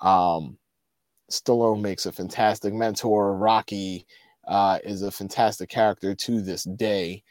Um, 0.00 0.58
Stallone 1.30 1.80
makes 1.80 2.06
a 2.06 2.12
fantastic 2.12 2.72
mentor. 2.72 3.36
Rocky 3.36 4.06
uh, 4.46 4.78
is 4.84 5.02
a 5.02 5.10
fantastic 5.10 5.68
character 5.68 6.14
to 6.14 6.40
this 6.40 6.64
day. 6.64 7.22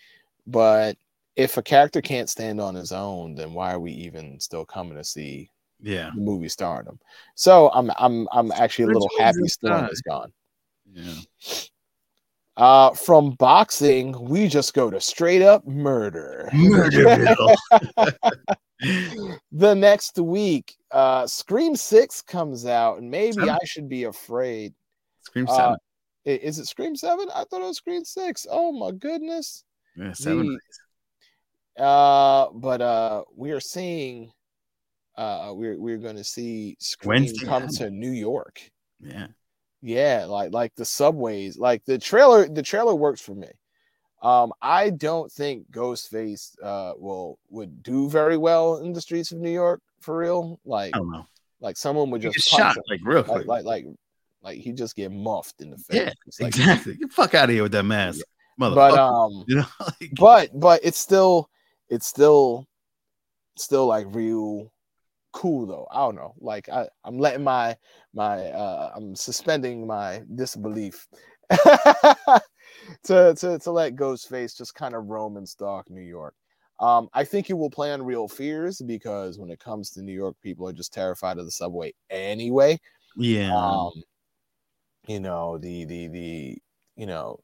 But 0.45 0.97
if 1.35 1.57
a 1.57 1.61
character 1.63 2.01
can't 2.01 2.29
stand 2.29 2.59
on 2.59 2.75
his 2.75 2.91
own, 2.91 3.35
then 3.35 3.53
why 3.53 3.73
are 3.73 3.79
we 3.79 3.91
even 3.91 4.39
still 4.39 4.65
coming 4.65 4.97
to 4.97 5.03
see 5.03 5.49
Yeah. 5.79 6.11
the 6.13 6.21
movie 6.21 6.49
starring 6.49 6.87
him? 6.87 6.99
So 7.35 7.69
I'm 7.73 7.91
I'm 7.97 8.27
I'm 8.31 8.51
actually 8.51 8.85
a 8.85 8.87
little 8.87 9.09
happy. 9.17 9.37
Stallone 9.43 9.91
is 9.91 10.01
gone. 10.01 10.33
Yeah. 10.91 11.13
Uh, 12.57 12.91
from 12.91 13.31
boxing, 13.35 14.11
we 14.27 14.47
just 14.47 14.73
go 14.73 14.89
to 14.89 14.99
straight 14.99 15.43
up 15.43 15.65
murder. 15.67 16.49
Murderville. 16.53 17.55
the 19.51 19.73
next 19.75 20.17
week, 20.19 20.75
uh, 20.91 21.25
Scream 21.27 21.75
Six 21.75 22.21
comes 22.21 22.65
out, 22.65 22.97
and 22.97 23.09
maybe 23.09 23.33
Seven. 23.33 23.49
I 23.49 23.57
should 23.65 23.87
be 23.87 24.05
afraid. 24.05 24.73
Scream 25.21 25.47
Uh, 25.47 25.55
seven. 25.55 25.75
I- 26.25 26.29
Is 26.29 26.57
it 26.59 26.65
Scream 26.67 26.95
Seven? 26.95 27.27
I 27.33 27.43
thought 27.43 27.61
it 27.61 27.67
was 27.67 27.77
Scream 27.77 28.03
Six. 28.03 28.45
Oh 28.49 28.71
my 28.71 28.91
goodness. 28.91 29.63
yeah, 29.95 30.13
seven. 30.13 30.57
Uh, 31.77 32.47
but 32.53 32.81
uh, 32.81 33.23
we 33.35 33.51
are 33.51 33.59
seeing. 33.59 34.31
Uh, 35.15 35.51
we're 35.55 35.79
we're 35.79 35.97
going 35.97 36.15
to 36.15 36.23
see 36.23 36.75
Scream 36.79 37.21
Wednesday 37.23 37.45
come 37.45 37.63
night. 37.63 37.71
to 37.75 37.89
New 37.91 38.11
York. 38.11 38.59
Yeah. 38.99 39.27
Yeah, 39.81 40.25
like 40.25 40.51
like 40.53 40.73
the 40.75 40.85
subways, 40.85 41.57
like 41.57 41.85
the 41.85 41.97
trailer. 41.97 42.47
The 42.47 42.63
trailer 42.63 42.95
works 42.95 43.21
for 43.21 43.35
me. 43.35 43.47
Um, 44.23 44.51
I 44.61 44.89
don't 44.89 45.31
think 45.31 45.69
Ghostface 45.71 46.55
uh 46.63 46.93
will 46.97 47.37
would 47.49 47.83
do 47.83 48.09
very 48.09 48.37
well 48.37 48.77
in 48.77 48.91
the 48.93 49.01
streets 49.01 49.31
of 49.31 49.37
New 49.37 49.51
York 49.51 49.81
for 50.01 50.17
real. 50.17 50.59
Like 50.65 50.95
I 50.95 50.97
don't 50.97 51.11
know. 51.11 51.25
like 51.61 51.77
someone 51.77 52.09
would 52.09 52.21
just 52.23 52.39
shot 52.49 52.75
him. 52.77 52.83
like 52.89 52.99
real 53.03 53.19
Like, 53.21 53.27
quick. 53.27 53.47
like 53.47 53.65
like 53.65 53.85
like 54.41 54.57
he 54.59 54.71
just 54.71 54.95
get 54.95 55.11
muffed 55.11 55.61
in 55.61 55.69
the 55.69 55.77
face. 55.77 55.95
Yeah, 56.01 56.11
like- 56.45 56.55
exactly. 56.55 56.95
Get 56.95 57.09
the 57.09 57.13
fuck 57.13 57.33
out 57.35 57.49
of 57.49 57.53
here 57.53 57.63
with 57.63 57.71
that 57.73 57.83
mask, 57.83 58.21
motherfucker. 58.59 58.75
But 58.75 58.97
um, 58.97 59.43
you 59.47 59.55
know, 59.57 59.65
like, 59.79 60.11
but 60.15 60.59
but 60.59 60.79
it's 60.83 60.97
still 60.97 61.49
it's 61.89 62.07
still 62.07 62.65
still 63.57 63.85
like 63.85 64.07
real 64.09 64.71
cool 65.37 65.67
though. 65.67 65.87
I 65.91 65.99
don't 65.99 66.15
know. 66.15 66.33
Like 66.39 66.67
I 66.67 66.87
I'm 67.05 67.19
letting 67.19 67.43
my 67.43 67.77
my 68.13 68.47
uh 68.47 68.91
I'm 68.95 69.15
suspending 69.15 69.85
my 69.85 70.23
disbelief 70.33 71.07
to 71.51 72.41
to 73.03 73.59
to 73.59 73.71
let 73.71 73.95
Ghostface 73.95 74.57
just 74.57 74.73
kind 74.73 74.95
of 74.95 75.05
roam 75.05 75.37
and 75.37 75.47
stalk 75.47 75.91
New 75.91 76.01
York. 76.01 76.33
Um, 76.79 77.07
I 77.13 77.23
think 77.23 77.51
it 77.51 77.53
will 77.53 77.69
play 77.69 77.91
on 77.91 78.01
real 78.01 78.27
fears 78.27 78.81
because 78.81 79.37
when 79.37 79.51
it 79.51 79.59
comes 79.59 79.91
to 79.91 80.01
New 80.01 80.13
York, 80.13 80.35
people 80.41 80.67
are 80.67 80.73
just 80.73 80.93
terrified 80.93 81.37
of 81.37 81.45
the 81.45 81.51
subway 81.51 81.93
anyway. 82.09 82.79
yeah. 83.15 83.55
Um, 83.55 83.91
you 85.07 85.19
know 85.19 85.59
the 85.59 85.85
the 85.85 86.07
the 86.07 86.57
you 86.95 87.05
know 87.05 87.39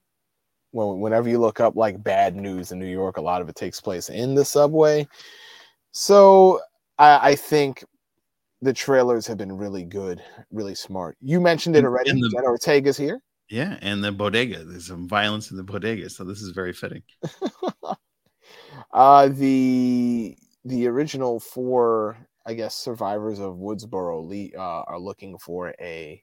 when, 0.72 1.00
whenever 1.00 1.30
you 1.30 1.38
look 1.38 1.60
up 1.60 1.76
like 1.76 2.04
bad 2.04 2.36
news 2.36 2.72
in 2.72 2.80
New 2.80 2.88
York, 2.88 3.18
a 3.18 3.22
lot 3.22 3.44
of 3.44 3.50
it 3.50 3.56
takes 3.56 3.80
place 3.80 4.10
in 4.10 4.34
the 4.34 4.44
subway. 4.44 5.08
So 5.92 6.60
I, 7.04 7.30
I 7.32 7.36
think 7.36 7.84
the 8.62 8.74
trailers 8.74 9.28
have 9.28 9.38
been 9.38 9.52
really 9.52 9.84
good, 9.84 10.24
really 10.52 10.76
smart. 10.76 11.18
You 11.22 11.42
mentioned 11.42 11.76
it 11.76 11.84
already. 11.84 12.12
the- 12.12 12.30
Jenna 12.34 12.48
Ortega's 12.48 12.98
here. 12.98 13.22
yeah, 13.50 13.78
and 13.82 14.02
the 14.04 14.12
bodega. 14.12 14.64
There's 14.64 14.88
some 14.88 15.08
violence 15.08 15.52
in 15.52 15.58
the 15.58 15.64
bodega, 15.64 16.10
so 16.10 16.24
this 16.24 16.42
is 16.42 16.52
very 16.52 16.74
fitting. 16.74 17.04
uh 18.94 19.28
the 19.30 20.38
the 20.66 20.88
original 20.88 21.40
four 21.40 22.18
i 22.46 22.54
guess 22.54 22.76
survivors 22.76 23.40
of 23.40 23.56
woodsboro 23.56 24.54
uh, 24.56 24.84
are 24.88 25.00
looking 25.00 25.38
for 25.38 25.74
a, 25.80 26.22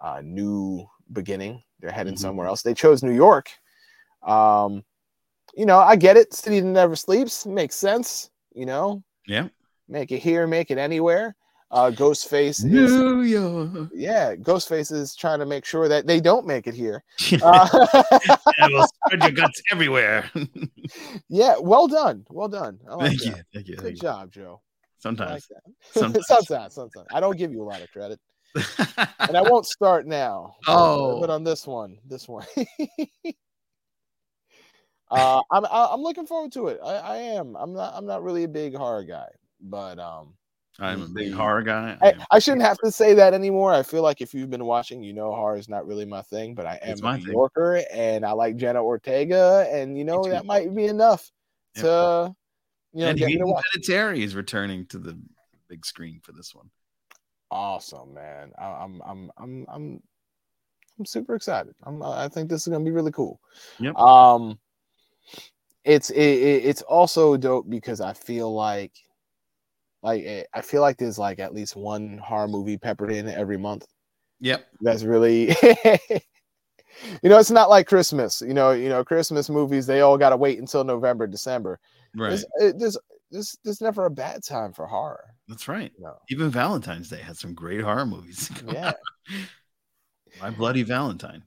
uh 0.00 0.20
new 0.22 0.84
beginning 1.12 1.62
they're 1.80 1.90
heading 1.90 2.14
Mhm. 2.14 2.18
somewhere 2.18 2.46
else 2.46 2.62
they 2.62 2.74
chose 2.74 3.02
new 3.02 3.12
york 3.14 3.50
um 4.26 4.82
you 5.54 5.66
know 5.66 5.78
i 5.78 5.96
get 5.96 6.16
it 6.16 6.32
city 6.34 6.60
that 6.60 6.66
never 6.66 6.96
sleeps 6.96 7.46
makes 7.46 7.76
sense 7.76 8.30
you 8.54 8.66
know 8.66 9.02
Yeah. 9.26 9.48
Make 9.88 10.10
it 10.12 10.18
here 10.18 10.46
make 10.46 10.70
it 10.70 10.78
anywhere 10.78 11.34
uh 11.70 11.90
ghostface 11.90 12.64
is 12.64 12.64
New 12.64 13.22
York. 13.22 13.88
yeah 13.94 14.34
ghostface 14.36 14.92
is 14.92 15.14
trying 15.14 15.38
to 15.38 15.46
make 15.46 15.64
sure 15.64 15.88
that 15.88 16.06
they 16.06 16.20
don't 16.20 16.46
make 16.46 16.66
it 16.66 16.74
here 16.74 17.02
uh, 17.42 17.68
and 18.58 18.72
we'll 18.72 18.86
spread 19.06 19.22
your 19.22 19.32
guts 19.32 19.60
everywhere. 19.72 20.30
yeah 21.28 21.54
well 21.60 21.86
done 21.88 22.24
well 22.30 22.48
done 22.48 22.78
I 22.88 22.94
like 22.94 23.08
thank 23.08 23.20
that. 23.22 23.26
you. 23.36 23.42
Thank 23.54 23.68
you. 23.68 23.76
good 23.76 23.82
Thank 23.84 23.96
you. 23.96 24.00
job 24.02 24.32
joe 24.32 24.60
I 25.06 25.08
like 25.10 25.16
Sometimes. 25.16 25.48
Sometimes. 25.92 26.26
sometimes, 26.26 26.74
sometimes. 26.74 27.06
I 27.12 27.20
don't 27.20 27.36
give 27.36 27.52
you 27.52 27.60
a 27.62 27.68
lot 27.68 27.82
of 27.82 27.90
credit, 27.92 28.18
and 29.18 29.36
I 29.36 29.42
won't 29.42 29.66
start 29.66 30.06
now. 30.06 30.54
but- 30.64 30.72
Oh. 30.72 31.20
but 31.20 31.28
on 31.28 31.44
this 31.44 31.66
one, 31.66 31.98
this 32.06 32.26
one, 32.26 32.46
uh, 35.10 35.42
I'm 35.50 35.64
I- 35.66 35.88
I'm 35.92 36.00
looking 36.00 36.26
forward 36.26 36.52
to 36.52 36.68
it. 36.68 36.80
I, 36.82 36.94
I 36.96 37.16
am. 37.36 37.54
I'm 37.56 37.74
not. 37.74 37.92
I'm 37.94 38.06
not 38.06 38.22
really 38.22 38.44
a 38.44 38.48
big 38.48 38.74
horror 38.74 39.04
guy, 39.04 39.28
but 39.64 39.98
um, 39.98 40.34
I'm 40.78 41.02
a 41.02 41.08
big 41.08 41.32
horror 41.32 41.62
guy. 41.62 41.96
I, 42.02 42.14
I 42.30 42.38
shouldn't 42.38 42.62
have 42.62 42.78
to 42.78 42.90
say 42.90 43.14
that 43.14 43.32
anymore. 43.34 43.72
I 43.72 43.82
feel 43.82 44.02
like 44.02 44.20
if 44.20 44.34
you've 44.34 44.50
been 44.50 44.64
watching, 44.64 45.02
you 45.02 45.12
know, 45.12 45.34
horror 45.34 45.56
is 45.56 45.68
not 45.68 45.86
really 45.86 46.04
my 46.04 46.22
thing. 46.22 46.54
But 46.54 46.66
I 46.66 46.78
am 46.82 46.98
a 47.04 47.16
New 47.16 47.24
thing. 47.24 47.32
Yorker, 47.32 47.82
and 47.92 48.24
I 48.24 48.32
like 48.32 48.56
Jenna 48.56 48.82
Ortega, 48.82 49.68
and 49.70 49.96
you 49.96 50.04
know 50.04 50.24
that 50.24 50.46
might 50.46 50.74
be 50.74 50.86
enough 50.86 51.30
to, 51.76 52.34
you 52.92 53.00
know, 53.00 53.10
and 53.10 53.18
get 53.18 53.28
Hayden 53.28 54.22
is 54.22 54.34
returning 54.34 54.86
to 54.86 54.98
the 54.98 55.18
big 55.68 55.86
screen 55.86 56.20
for 56.22 56.32
this 56.32 56.54
one. 56.54 56.70
awesome, 57.50 58.12
man. 58.14 58.52
I, 58.58 58.64
I'm 58.64 59.00
I'm 59.06 59.30
I'm 59.38 59.66
I'm 59.68 60.02
I'm 60.98 61.06
super 61.06 61.34
excited. 61.34 61.74
I'm 61.84 62.02
I 62.02 62.28
think 62.28 62.48
this 62.48 62.66
is 62.66 62.72
gonna 62.72 62.84
be 62.84 62.90
really 62.90 63.12
cool. 63.12 63.40
Yep. 63.78 63.96
Um, 63.96 64.58
it's 65.84 66.10
it, 66.10 66.20
it, 66.20 66.64
it's 66.64 66.82
also 66.82 67.36
dope 67.36 67.68
because 67.68 68.00
I 68.00 68.12
feel 68.12 68.52
like 68.52 68.92
like 70.04 70.22
eh, 70.24 70.44
I 70.54 70.60
feel 70.60 70.82
like 70.82 70.98
there's 70.98 71.18
like 71.18 71.40
at 71.40 71.52
least 71.52 71.74
one 71.74 72.18
horror 72.18 72.46
movie 72.46 72.78
peppered 72.78 73.10
in 73.10 73.28
every 73.28 73.56
month. 73.56 73.86
Yep. 74.40 74.64
That's 74.82 75.02
really. 75.02 75.56
You 77.22 77.28
know, 77.28 77.38
it's 77.38 77.50
not 77.50 77.70
like 77.70 77.88
Christmas. 77.88 78.40
You 78.40 78.54
know, 78.54 78.70
you 78.70 78.88
know, 78.88 79.04
Christmas 79.04 79.50
movies 79.50 79.84
they 79.86 80.00
all 80.00 80.16
got 80.16 80.30
to 80.30 80.36
wait 80.36 80.58
until 80.60 80.84
November, 80.84 81.26
December. 81.26 81.80
Right. 82.14 82.28
There's, 82.28 82.44
it- 82.60 82.78
there's, 82.78 82.96
there's, 83.32 83.58
there's 83.64 83.80
never 83.80 84.06
a 84.06 84.10
bad 84.10 84.44
time 84.44 84.72
for 84.72 84.86
horror. 84.86 85.24
That's 85.48 85.66
right. 85.66 85.90
You 85.98 86.04
know, 86.04 86.16
Even 86.30 86.50
Valentine's 86.50 87.08
Day 87.08 87.20
had 87.20 87.36
some 87.36 87.52
great 87.52 87.80
horror 87.80 88.06
movies. 88.06 88.48
yeah. 88.68 88.92
My 90.40 90.50
Bloody 90.50 90.84
Valentine. 90.84 91.42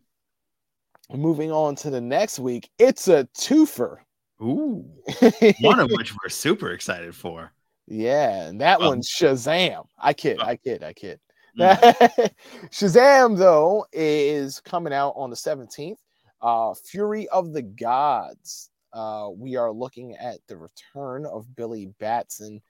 Moving 1.13 1.51
on 1.53 1.75
to 1.77 1.89
the 1.89 2.01
next 2.01 2.39
week, 2.39 2.69
it's 2.77 3.07
a 3.07 3.23
twofer. 3.37 3.99
Ooh. 4.41 4.85
One 5.61 5.79
of 5.79 5.89
which 5.91 6.13
we're 6.13 6.27
super 6.29 6.71
excited 6.71 7.15
for. 7.15 7.53
Yeah, 7.87 8.47
and 8.47 8.61
that 8.61 8.81
Um, 8.81 8.87
one's 8.87 9.09
Shazam. 9.09 9.87
I 9.97 10.13
kid, 10.13 10.39
uh, 10.39 10.45
I 10.45 10.55
kid, 10.57 10.83
I 10.83 10.93
kid. 10.93 11.19
Mm. 11.57 12.31
Shazam 12.71 13.37
though 13.37 13.85
is 13.91 14.59
coming 14.59 14.93
out 14.93 15.13
on 15.15 15.29
the 15.29 15.35
17th. 15.35 15.97
Uh 16.41 16.73
Fury 16.75 17.27
of 17.29 17.53
the 17.53 17.63
Gods. 17.63 18.69
Uh 18.93 19.29
we 19.33 19.55
are 19.55 19.71
looking 19.71 20.15
at 20.15 20.39
the 20.47 20.57
return 20.57 21.25
of 21.25 21.55
Billy 21.55 21.87
Batson. 21.99 22.61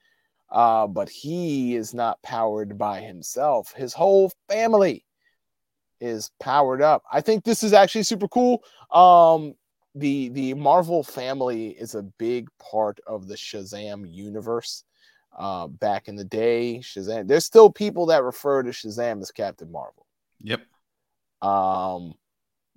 Uh 0.50 0.86
but 0.86 1.08
he 1.08 1.76
is 1.76 1.92
not 1.92 2.22
powered 2.22 2.78
by 2.78 3.00
himself. 3.00 3.72
His 3.74 3.92
whole 3.92 4.32
family 4.48 5.04
is 6.00 6.30
powered 6.40 6.80
up. 6.80 7.02
I 7.12 7.20
think 7.20 7.44
this 7.44 7.62
is 7.62 7.72
actually 7.72 8.04
super 8.04 8.28
cool. 8.28 8.62
Um 8.92 9.54
the 9.94 10.28
the 10.30 10.54
Marvel 10.54 11.02
family 11.02 11.70
is 11.70 11.94
a 11.94 12.02
big 12.02 12.48
part 12.58 13.00
of 13.06 13.26
the 13.26 13.34
Shazam 13.34 14.04
universe 14.10 14.84
uh, 15.38 15.68
back 15.68 16.08
in 16.08 16.16
the 16.16 16.24
day. 16.24 16.80
Shazam. 16.82 17.26
There's 17.26 17.46
still 17.46 17.70
people 17.70 18.06
that 18.06 18.22
refer 18.22 18.62
to 18.62 18.70
Shazam 18.70 19.22
as 19.22 19.30
Captain 19.30 19.70
Marvel. 19.70 20.06
Yep. 20.40 20.62
Um, 21.40 22.14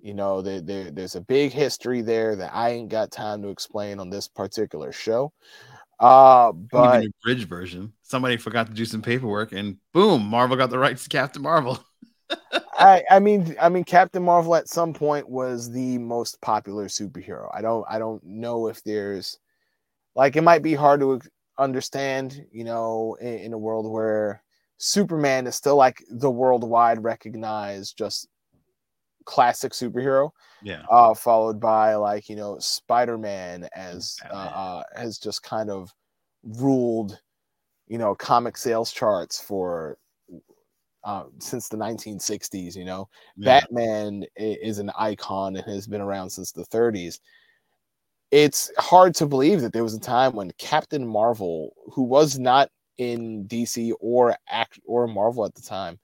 you 0.00 0.14
know, 0.14 0.40
there, 0.40 0.60
there 0.60 0.90
there's 0.90 1.16
a 1.16 1.20
big 1.20 1.52
history 1.52 2.00
there 2.00 2.36
that 2.36 2.54
I 2.54 2.70
ain't 2.70 2.88
got 2.88 3.10
time 3.10 3.42
to 3.42 3.48
explain 3.48 4.00
on 4.00 4.10
this 4.10 4.28
particular 4.28 4.92
show. 4.92 5.32
Uh, 6.00 6.52
but 6.52 6.98
Even 6.98 7.12
bridge 7.22 7.46
version. 7.46 7.92
Somebody 8.02 8.36
forgot 8.36 8.66
to 8.66 8.72
do 8.72 8.84
some 8.84 9.02
paperwork, 9.02 9.52
and 9.52 9.76
boom, 9.92 10.24
Marvel 10.24 10.56
got 10.56 10.70
the 10.70 10.78
rights 10.78 11.04
to 11.04 11.08
Captain 11.08 11.42
Marvel. 11.42 11.78
I, 12.74 13.04
I 13.10 13.20
mean, 13.20 13.54
I 13.60 13.68
mean, 13.68 13.84
Captain 13.84 14.22
Marvel 14.22 14.56
at 14.56 14.68
some 14.68 14.92
point 14.92 15.28
was 15.28 15.70
the 15.70 15.98
most 15.98 16.40
popular 16.40 16.86
superhero. 16.86 17.48
I 17.54 17.62
don't, 17.62 17.84
I 17.88 18.00
don't 18.00 18.24
know 18.24 18.66
if 18.66 18.82
there's, 18.82 19.38
like, 20.16 20.34
it 20.34 20.42
might 20.42 20.62
be 20.62 20.74
hard 20.74 20.98
to 21.00 21.20
understand, 21.58 22.46
you 22.50 22.64
know, 22.64 23.16
in, 23.20 23.34
in 23.38 23.52
a 23.52 23.58
world 23.58 23.90
where 23.90 24.42
Superman 24.78 25.46
is 25.46 25.54
still 25.56 25.76
like 25.76 26.02
the 26.10 26.30
worldwide 26.30 27.02
recognized 27.02 27.96
just 27.96 28.28
classic 29.24 29.72
superhero, 29.72 30.30
Yeah. 30.62 30.82
uh, 30.90 31.14
followed 31.14 31.60
by 31.60 31.94
like 31.94 32.28
you 32.28 32.36
know 32.36 32.58
Spider 32.58 33.18
Man 33.18 33.68
as 33.74 34.18
uh, 34.30 34.34
uh, 34.34 34.82
has 34.96 35.18
just 35.18 35.42
kind 35.42 35.70
of 35.70 35.92
ruled, 36.42 37.20
you 37.86 37.98
know, 37.98 38.14
comic 38.14 38.56
sales 38.56 38.92
charts 38.92 39.40
for 39.40 39.98
uh, 41.04 41.24
since 41.38 41.68
the 41.68 41.76
1960s. 41.76 42.76
You 42.76 42.84
know, 42.84 43.08
Yeah. 43.36 43.60
Batman 43.60 44.24
is 44.36 44.78
an 44.78 44.90
icon 44.98 45.56
and 45.56 45.64
has 45.66 45.86
been 45.86 46.00
around 46.00 46.30
since 46.30 46.52
the 46.52 46.64
30s. 46.64 47.20
It's 48.32 48.72
hard 48.78 49.14
to 49.16 49.26
believe 49.26 49.60
that 49.60 49.72
there 49.74 49.84
was 49.84 49.94
a 49.94 50.00
time 50.00 50.32
when 50.34 50.50
Captain 50.58 51.06
Marvel, 51.06 51.74
who 51.92 52.02
was 52.02 52.38
not 52.38 52.70
in 52.98 53.46
DC 53.46 53.92
or 54.00 54.36
act 54.48 54.80
or 54.86 55.06
Marvel 55.06 55.44
at 55.44 55.54
the 55.54 55.62
time, 55.62 56.00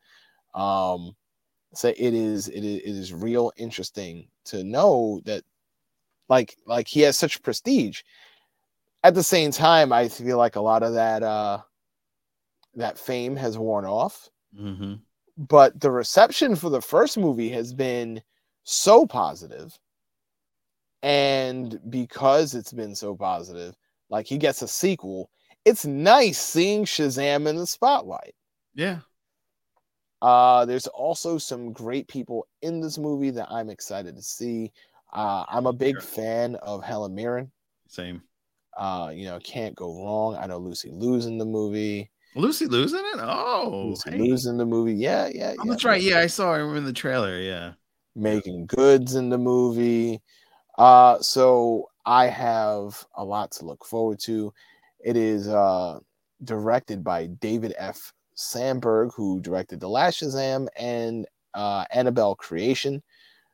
um, 0.54 1.16
so 1.74 1.88
it 1.88 2.14
is 2.14 2.48
it 2.48 2.64
is 2.64 2.80
it 2.82 2.90
is 2.90 3.12
real 3.14 3.52
interesting 3.56 4.28
to 4.46 4.64
know 4.64 5.20
that 5.24 5.44
like 6.28 6.56
like 6.66 6.88
he 6.88 7.00
has 7.02 7.18
such 7.18 7.42
prestige. 7.42 8.02
At 9.04 9.14
the 9.14 9.22
same 9.24 9.50
time, 9.52 9.92
I 9.92 10.08
feel 10.08 10.38
like 10.38 10.56
a 10.56 10.60
lot 10.60 10.82
of 10.82 10.94
that 10.94 11.22
uh 11.22 11.62
that 12.74 12.98
fame 12.98 13.36
has 13.36 13.58
worn 13.58 13.84
off 13.84 14.30
Mhm. 14.54 15.00
but 15.36 15.78
the 15.80 15.90
reception 15.90 16.56
for 16.56 16.70
the 16.70 16.80
first 16.82 17.16
movie 17.18 17.50
has 17.50 17.72
been 17.72 18.22
so 18.64 19.06
positive 19.06 19.78
and 21.02 21.78
because 21.90 22.54
it's 22.54 22.72
been 22.72 22.94
so 22.94 23.14
positive 23.14 23.74
like 24.10 24.26
he 24.26 24.36
gets 24.38 24.62
a 24.62 24.68
sequel 24.68 25.30
it's 25.64 25.84
nice 25.84 26.38
seeing 26.38 26.84
shazam 26.84 27.46
in 27.48 27.56
the 27.56 27.66
spotlight 27.66 28.34
Yeah. 28.74 28.98
uh 30.22 30.64
there's 30.64 30.86
also 30.88 31.38
some 31.38 31.72
great 31.72 32.08
people 32.08 32.46
in 32.62 32.80
this 32.80 32.98
movie 32.98 33.30
that 33.30 33.48
i'm 33.50 33.70
excited 33.70 34.16
to 34.16 34.22
see 34.22 34.72
uh 35.12 35.44
i'm 35.48 35.66
a 35.66 35.72
big 35.72 36.02
fan 36.02 36.56
of 36.56 36.82
helen 36.82 37.14
mirren 37.14 37.50
Same. 37.86 38.22
uh 38.76 39.12
you 39.14 39.26
know 39.26 39.38
can't 39.40 39.76
go 39.76 40.04
wrong 40.04 40.36
i 40.36 40.46
know 40.46 40.58
lucy 40.58 40.90
liu's 40.90 41.26
in 41.26 41.38
the 41.38 41.46
movie 41.46 42.10
Lucy 42.34 42.66
Liu's 42.66 42.92
in 42.92 43.00
it? 43.00 43.20
Oh, 43.20 43.88
lucy 43.88 44.10
hey. 44.10 44.50
in 44.50 44.58
the 44.58 44.66
movie 44.66 44.92
yeah 44.94 45.28
yeah 45.34 45.52
yeah 45.52 45.62
that's 45.66 45.82
right. 45.84 46.00
Yeah, 46.00 46.18
I 46.20 46.26
saw 46.26 46.54
her 46.54 46.76
in 46.76 46.84
the 46.84 46.92
trailer. 46.92 47.38
Yeah. 47.40 47.72
making 48.14 48.66
goods 48.66 49.14
in 49.16 49.30
the 49.30 49.38
movie. 49.38 50.20
Uh, 50.78 51.20
so 51.20 51.90
I 52.06 52.26
have 52.26 53.04
a 53.16 53.24
lot 53.24 53.50
to 53.52 53.66
look 53.66 53.84
forward 53.84 54.20
to. 54.20 54.52
It 55.04 55.16
is 55.16 55.48
uh, 55.48 55.98
directed 56.44 57.04
by 57.04 57.26
David 57.26 57.74
F. 57.76 58.12
Sandberg, 58.34 59.12
who 59.14 59.40
directed 59.40 59.80
The 59.80 59.88
Last 59.88 60.22
Shazam 60.22 60.68
and 60.78 61.26
uh, 61.54 61.84
Annabelle 61.90 62.36
Creation. 62.36 63.02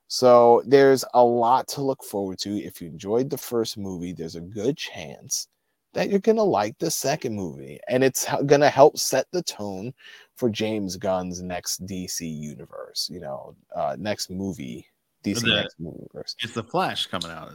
So 0.09 0.63
there's 0.67 1.05
a 1.15 1.25
lot 1.25 1.67
to 1.69 1.81
look 1.83 2.05
forward 2.05 2.39
to. 2.41 2.59
If 2.63 2.83
you 2.83 2.89
enjoyed 2.89 3.31
the 3.31 3.39
first 3.39 3.79
movie, 3.79 4.13
there's 4.13 4.37
a 4.37 4.41
good 4.43 4.77
chance 4.77 5.49
that 5.95 6.11
you're 6.11 6.19
going 6.19 6.37
to 6.37 6.43
like 6.43 6.79
the 6.79 6.91
second 6.91 7.35
movie. 7.35 7.81
And 7.89 8.05
it's 8.05 8.27
going 8.47 8.61
to 8.61 8.69
help 8.69 8.99
set 8.99 9.27
the 9.33 9.43
tone 9.43 9.95
for 10.37 10.51
James 10.51 10.97
Gunn's 10.97 11.41
next 11.41 11.87
DC 11.87 12.21
universe, 12.21 13.09
you 13.11 13.21
know, 13.21 13.57
uh, 13.75 13.97
next 13.99 14.31
movie, 14.31 14.87
DC 15.25 15.41
The- 15.41 15.69
universe. 15.79 16.37
It's 16.43 16.55
the 16.55 16.63
Flash 16.65 17.07
coming 17.07 17.31
out. 17.31 17.53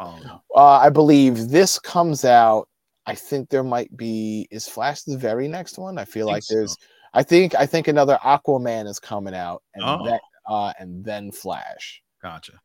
Oh, 0.00 0.40
Uh, 0.54 0.64
I 0.78 0.90
believe 0.90 1.48
this 1.50 1.78
comes 1.78 2.24
out. 2.24 2.68
I 3.06 3.14
think 3.14 3.48
there 3.50 3.62
might 3.64 3.94
be 3.96 4.48
is 4.50 4.66
Flash 4.66 5.02
the 5.02 5.16
very 5.16 5.46
next 5.46 5.78
one. 5.78 5.98
I 5.98 6.04
feel 6.04 6.26
think 6.26 6.34
like 6.36 6.44
there's. 6.48 6.72
so. 6.72 6.76
I 7.16 7.22
think 7.22 7.54
I 7.54 7.64
think 7.66 7.86
another 7.86 8.18
Aquaman 8.22 8.88
is 8.88 8.98
coming 8.98 9.34
out, 9.34 9.62
and 9.74 9.84
Oh. 9.84 10.04
that 10.06 10.20
uh, 10.48 10.72
and 10.78 11.04
then 11.04 11.30
Flash. 11.30 12.02
gotcha. 12.22 12.60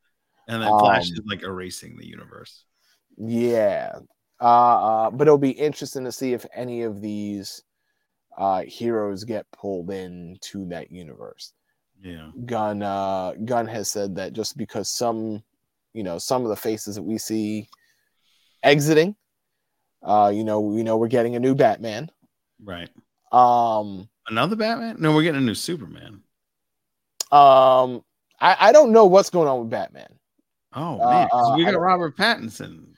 And 0.47 0.61
then 0.63 0.69
Flash 0.79 1.07
Um, 1.09 1.13
is 1.13 1.21
like 1.25 1.43
erasing 1.43 1.95
the 1.97 2.07
universe. 2.07 2.63
Yeah. 3.17 3.99
Uh, 4.41 4.45
uh, 4.45 5.09
but 5.11 5.27
it'll 5.27 5.37
be 5.37 5.51
interesting 5.51 6.03
to 6.05 6.11
see 6.11 6.33
if 6.33 6.45
any 6.53 6.81
of 6.83 6.99
these 7.01 7.61
uh, 8.37 8.61
heroes 8.61 9.23
get 9.25 9.45
pulled 9.51 9.91
into 9.91 10.65
that 10.69 10.89
universe. 10.91 11.53
Yeah. 12.01 12.29
Gunn 12.45 12.81
uh, 12.81 13.33
Gunn 13.45 13.67
has 13.67 13.89
said 13.89 14.15
that 14.15 14.33
just 14.33 14.57
because 14.57 14.89
some, 14.89 15.43
you 15.93 16.03
know, 16.03 16.17
some 16.17 16.43
of 16.43 16.49
the 16.49 16.55
faces 16.55 16.95
that 16.95 17.03
we 17.03 17.17
see 17.17 17.67
exiting, 18.63 19.15
uh, 20.03 20.31
you 20.33 20.43
know, 20.43 20.59
we 20.61 20.83
know 20.83 20.97
we're 20.97 21.07
getting 21.07 21.35
a 21.35 21.39
new 21.39 21.55
Batman. 21.55 22.09
Right. 22.63 22.89
Um, 23.31 24.09
Another 24.27 24.55
Batman? 24.55 24.97
No, 24.99 25.13
we're 25.13 25.23
getting 25.23 25.41
a 25.41 25.45
new 25.45 25.55
Superman. 25.55 26.21
um, 27.31 28.03
I, 28.41 28.55
I 28.59 28.71
don't 28.71 28.91
know 28.91 29.05
what's 29.05 29.29
going 29.29 29.47
on 29.47 29.59
with 29.59 29.69
Batman, 29.69 30.07
Oh 30.73 30.97
man 30.99 31.27
uh, 31.31 31.55
we 31.55 31.65
got 31.65 31.79
Robert 31.79 32.15
Pattinson. 32.15 32.93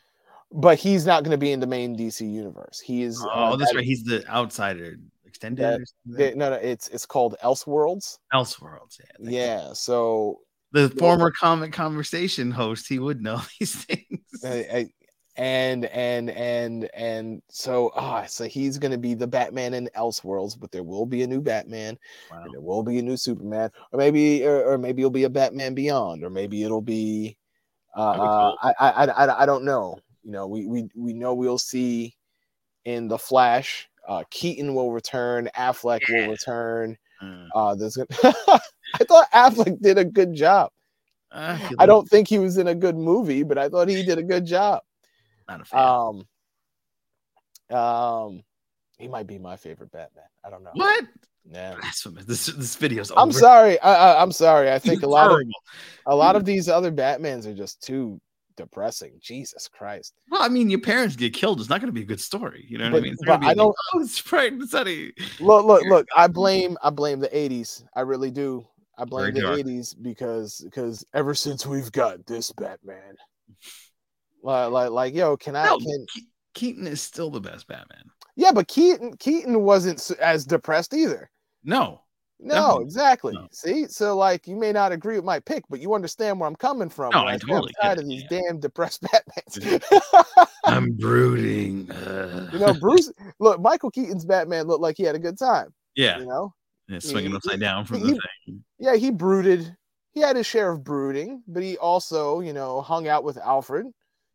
but 0.51 0.77
he's 0.77 1.05
not 1.05 1.23
going 1.23 1.31
to 1.31 1.37
be 1.37 1.51
in 1.51 1.59
the 1.59 1.67
main 1.67 1.97
DC 1.97 2.21
universe. 2.31 2.79
He 2.79 3.01
is. 3.03 3.21
Oh, 3.23 3.29
uh, 3.29 3.55
that's 3.55 3.71
that- 3.71 3.77
right. 3.77 3.85
He's 3.85 4.03
the 4.03 4.27
outsider 4.29 4.97
extended. 5.31 5.63
that- 5.63 5.79
or 5.81 5.85
something? 6.05 6.17
they- 6.29 6.35
no, 6.35 6.49
no, 6.51 6.55
it's 6.57 6.87
it's 6.89 7.05
called 7.05 7.35
Elseworlds. 7.43 8.17
Elseworlds. 8.33 8.99
Yeah. 9.19 9.59
thank 9.59 9.69
you. 9.69 9.75
So 9.75 10.39
The 10.73 10.89
former 10.99 11.31
comic 11.31 11.73
conversation 11.73 12.51
host, 12.51 12.87
he 12.87 12.99
would 12.99 13.21
know 13.21 13.41
these 13.59 13.75
things. 13.83 14.19
I, 14.45 14.49
I, 14.73 14.89
and 15.37 15.85
and 15.85 16.29
and 16.29 16.89
and 16.93 17.41
so 17.49 17.91
ah, 17.95 18.25
so 18.27 18.43
he's 18.45 18.77
gonna 18.77 18.97
be 18.97 19.13
the 19.13 19.27
Batman 19.27 19.73
in 19.73 19.89
Elseworlds, 19.95 20.59
but 20.59 20.71
there 20.71 20.83
will 20.83 21.05
be 21.05 21.23
a 21.23 21.27
new 21.27 21.41
Batman, 21.41 21.97
Wow. 22.29 22.41
and 22.43 22.53
there 22.53 22.61
will 22.61 22.83
be 22.83 22.99
a 22.99 23.01
new 23.01 23.15
Superman, 23.17 23.69
or 23.93 23.97
maybe 23.97 24.45
or, 24.45 24.63
or 24.73 24.77
maybe 24.77 25.01
it'll 25.01 25.09
be 25.09 25.23
a 25.23 25.29
Batman 25.29 25.73
Beyond, 25.73 26.23
or 26.25 26.29
maybe 26.29 26.63
it'll 26.63 26.81
be 26.81 27.37
uh, 27.95 28.13
be 28.13 28.19
uh 28.19 28.23
cool. 28.23 28.57
I, 28.61 28.73
I 28.79 29.05
I 29.05 29.43
I 29.43 29.45
don't 29.45 29.63
know. 29.63 29.99
You 30.23 30.31
know, 30.31 30.47
we 30.47 30.65
we 30.67 30.89
we 30.95 31.13
know 31.13 31.33
we'll 31.33 31.57
see 31.57 32.13
in 32.85 33.07
the 33.07 33.17
Flash, 33.17 33.87
uh 34.11 34.23
Keaton 34.29 34.73
will 34.75 34.91
return, 34.91 35.49
Affleck 35.55 36.01
Yeah. 36.07 36.25
will 36.25 36.31
return. 36.31 36.97
Uh, 37.21 37.45
Uh 37.55 37.75
there's 37.75 37.95
gonna 37.95 38.07
I 38.99 39.03
thought 39.07 39.31
Affleck 39.31 39.81
did 39.81 39.97
a 39.97 40.05
good 40.05 40.33
job. 40.33 40.71
I, 41.31 41.71
I 41.79 41.85
don't 41.85 42.07
think 42.09 42.27
he 42.27 42.39
was 42.39 42.57
in 42.57 42.67
a 42.67 42.75
good 42.75 42.97
movie, 42.97 43.43
but 43.43 43.57
I 43.57 43.69
thought 43.69 43.87
he 43.87 44.03
did 44.03 44.17
a 44.17 44.23
good 44.23 44.45
job. 44.45 44.81
not 45.47 45.61
a 45.61 45.65
fan. 45.65 45.79
Um, 47.71 47.77
um, 47.77 48.43
he 48.97 49.07
might 49.07 49.27
be 49.27 49.37
my 49.39 49.55
favorite 49.55 49.91
Batman. 49.91 50.25
I 50.43 50.49
don't 50.49 50.63
know. 50.63 50.71
what? 50.73 51.05
Yeah. 51.49 51.75
Blasphemous. 51.75 52.25
This 52.25 52.45
this 52.47 52.75
video's 52.75 53.11
I'm 53.15 53.31
sorry. 53.31 53.79
I, 53.79 54.21
I'm 54.21 54.31
sorry. 54.31 54.71
I 54.71 54.77
think 54.79 55.03
a 55.03 55.07
lot 55.07 55.31
of 55.31 55.39
a 56.05 56.15
lot 56.15 56.35
of 56.35 56.43
these 56.45 56.67
other 56.69 56.91
Batmans 56.91 57.45
are 57.47 57.53
just 57.53 57.81
too 57.81 58.19
depressing. 58.55 59.13
Jesus 59.21 59.67
Christ. 59.67 60.13
Well, 60.29 60.41
I 60.41 60.49
mean, 60.49 60.69
your 60.69 60.79
parents 60.81 61.15
get 61.15 61.33
killed. 61.33 61.59
It's 61.59 61.69
not 61.69 61.79
going 61.81 61.87
to 61.89 61.93
be 61.93 62.01
a 62.01 62.05
good 62.05 62.21
story. 62.21 62.65
You 62.67 62.77
know 62.77 62.85
what 62.85 62.91
But- 62.93 62.97
I 62.99 63.01
mean? 63.01 63.15
But 63.19 63.27
not 63.27 63.33
gonna 63.41 63.45
be 63.45 63.51
I 63.51 63.53
don't- 63.53 63.75
Oh, 63.93 64.01
it's 64.63 64.71
Sunny. 64.71 65.11
Look, 65.39 65.65
look, 65.65 65.83
look. 65.85 66.07
I 66.15 66.27
blame 66.39 66.77
I 66.83 66.89
blame 66.89 67.19
the 67.19 67.29
80s. 67.29 67.83
I 67.95 68.01
really 68.01 68.31
do. 68.31 68.65
I 68.97 69.05
blame 69.05 69.33
Very 69.33 69.33
the 69.33 69.41
dark. 69.41 69.59
80s 69.59 69.95
because 70.01 70.61
because 70.63 71.03
ever 71.13 71.33
since 71.33 71.65
we've 71.65 71.91
got 71.91 72.25
this 72.27 72.51
Batman, 72.51 73.15
like 74.43 74.69
like, 74.71 74.89
like 74.91 75.13
yo, 75.15 75.37
can 75.37 75.55
I 75.55 75.65
No, 75.65 75.77
can 75.79 76.05
Keaton 76.53 76.85
is 76.87 77.01
still 77.01 77.29
the 77.31 77.39
best 77.39 77.67
Batman. 77.67 78.03
yeah, 78.35 78.51
but 78.51 78.67
Keaton 78.67 79.15
Keaton 79.17 79.61
wasn't 79.63 80.11
as 80.19 80.45
depressed 80.45 80.93
either. 80.93 81.29
No, 81.63 82.01
No, 82.43 82.55
Definitely. 82.55 82.83
exactly. 82.85 83.33
No. 83.33 83.47
See, 83.51 83.85
so 83.87 84.17
like 84.17 84.47
you 84.47 84.55
may 84.55 84.71
not 84.71 84.91
agree 84.91 85.15
with 85.15 85.25
my 85.25 85.39
pick, 85.39 85.63
but 85.69 85.79
you 85.79 85.93
understand 85.93 86.39
where 86.39 86.47
I'm 86.49 86.55
coming 86.55 86.89
from. 86.89 87.11
No, 87.13 87.27
I 87.27 87.37
totally 87.37 87.57
I'm 87.57 87.65
get 87.67 87.75
tired 87.81 87.97
it, 87.99 88.01
of 88.01 88.07
these 88.09 88.23
yeah. 88.31 88.39
damn 88.47 88.59
depressed 88.59 89.03
Batmans. 89.03 89.81
I'm 90.65 90.93
brooding. 90.93 91.89
Uh, 91.91 92.49
you 92.51 92.59
know, 92.59 92.73
Bruce. 92.73 93.11
Look, 93.39 93.61
Michael 93.61 93.91
Keaton's 93.91 94.25
Batman 94.25 94.65
looked 94.67 94.81
like 94.81 94.97
he 94.97 95.03
had 95.03 95.15
a 95.15 95.19
good 95.19 95.37
time. 95.37 95.73
yeah, 95.95 96.19
You 96.19 96.25
know, 96.25 96.53
yeah, 96.87 96.99
swinging 96.99 97.31
he- 97.31 97.37
upside 97.37 97.59
down 97.59 97.85
from 97.85 97.97
he- 98.01 98.13
the 98.13 98.19
thing. 98.47 98.63
yeah, 98.79 98.95
he 98.95 99.11
brooded. 99.11 99.75
He 100.13 100.19
had 100.21 100.35
his 100.35 100.45
share 100.45 100.71
of 100.71 100.83
brooding, 100.83 101.41
but 101.47 101.63
he 101.63 101.77
also, 101.77 102.41
you 102.41 102.53
know, 102.53 102.81
hung 102.81 103.07
out 103.07 103.23
with 103.23 103.37
Alfred. 103.37 103.85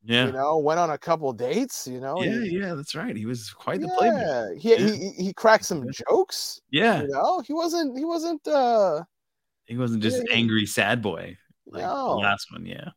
Yeah, 0.09 0.27
You 0.27 0.33
know, 0.33 0.59
went 0.59 0.79
on 0.79 0.91
a 0.91 0.99
couple 0.99 1.33
dates. 1.33 1.87
You 1.89 1.99
know, 2.01 2.23
yeah, 2.23 2.41
he- 2.45 2.59
yeah. 2.61 2.75
That's 2.75 2.95
right. 2.95 3.17
He 3.17 3.27
was 3.27 3.51
quite 3.51 3.81
the 3.81 3.89
playboy. 3.99 4.21
yeah, 4.21 4.55
he, 4.57 4.71
Yeah. 4.71 4.95
he 4.95 5.25
he 5.25 5.33
cracked 5.35 5.65
some 5.65 5.85
jokes. 5.91 6.61
Yeah, 6.71 7.03
You 7.03 7.09
know, 7.09 7.41
he 7.41 7.53
wasn't 7.53 7.99
he 7.99 8.05
wasn't 8.05 8.47
uh 8.47 9.03
he 9.65 9.77
wasn't 9.77 10.03
just 10.05 10.23
Yeah, 10.29 10.37
angry 10.37 10.65
sad 10.65 11.03
boy 11.03 11.37
like 11.67 11.83
No. 11.83 12.07
the 12.07 12.15
last 12.23 12.53
one. 12.53 12.65
Yeah, 12.67 12.91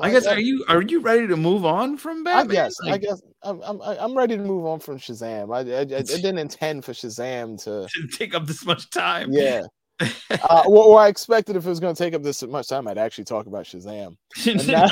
I 0.00 0.10
guess 0.10 0.26
are 0.26 0.40
you 0.40 0.64
are 0.68 0.82
you 0.82 0.98
ready 1.00 1.28
to 1.28 1.36
move 1.36 1.64
on 1.64 1.96
from 1.96 2.26
I 2.26 2.42
Batman? 2.42 2.56
guess 2.56 2.74
I 2.82 2.98
guess 2.98 3.22
I'm 3.44 3.62
I'm 3.62 3.80
I'm 3.80 4.18
ready 4.18 4.36
to 4.36 4.42
move 4.42 4.66
on 4.66 4.80
from 4.80 4.98
Shazam. 4.98 5.54
I 5.54 5.60
I, 5.60 5.80
I, 5.82 5.98
I 5.98 6.02
didn't 6.02 6.38
intend 6.38 6.84
for 6.84 6.92
Shazam 6.92 7.62
to 7.64 7.88
take 8.18 8.34
up 8.34 8.46
this 8.46 8.66
much 8.66 8.90
time. 8.90 9.30
yeah. 9.32 9.62
Uh, 10.50 10.62
or, 10.66 10.84
or 10.84 11.00
I 11.00 11.08
expected 11.08 11.54
if 11.56 11.64
it 11.64 11.68
was 11.68 11.80
going 11.80 11.94
to 11.94 12.02
take 12.02 12.12
up 12.12 12.22
this 12.22 12.42
much 12.42 12.68
time, 12.68 12.88
I'd 12.88 12.98
actually 12.98 13.24
talk 13.24 13.46
about 13.46 13.64
Shazam. 13.64 14.16
Now- 14.66 14.88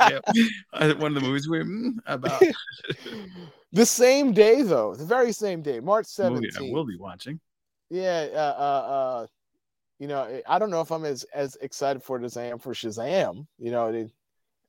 yeah. 0.78 0.92
One 0.94 1.14
of 1.14 1.14
the 1.14 1.20
movies 1.20 1.48
we're 1.48 1.64
mm, 1.64 1.96
about 2.06 2.40
the 3.72 3.84
same 3.84 4.32
day, 4.32 4.62
though, 4.62 4.94
the 4.94 5.04
very 5.04 5.32
same 5.32 5.60
day, 5.62 5.80
March 5.80 6.06
movie 6.18 6.48
I 6.56 6.70
will 6.70 6.86
be 6.86 6.96
watching. 6.96 7.40
Yeah, 7.90 8.28
uh, 8.32 8.36
uh, 8.36 8.92
uh, 8.92 9.26
you 9.98 10.06
know, 10.06 10.40
I 10.48 10.58
don't 10.58 10.70
know 10.70 10.80
if 10.80 10.90
I'm 10.92 11.04
as 11.04 11.24
as 11.34 11.56
excited 11.60 12.02
for 12.02 12.16
it 12.16 12.24
as 12.24 12.36
I 12.36 12.44
am 12.44 12.58
for 12.58 12.72
Shazam. 12.72 13.46
You 13.58 13.70
know, 13.72 13.88
it- 13.88 14.10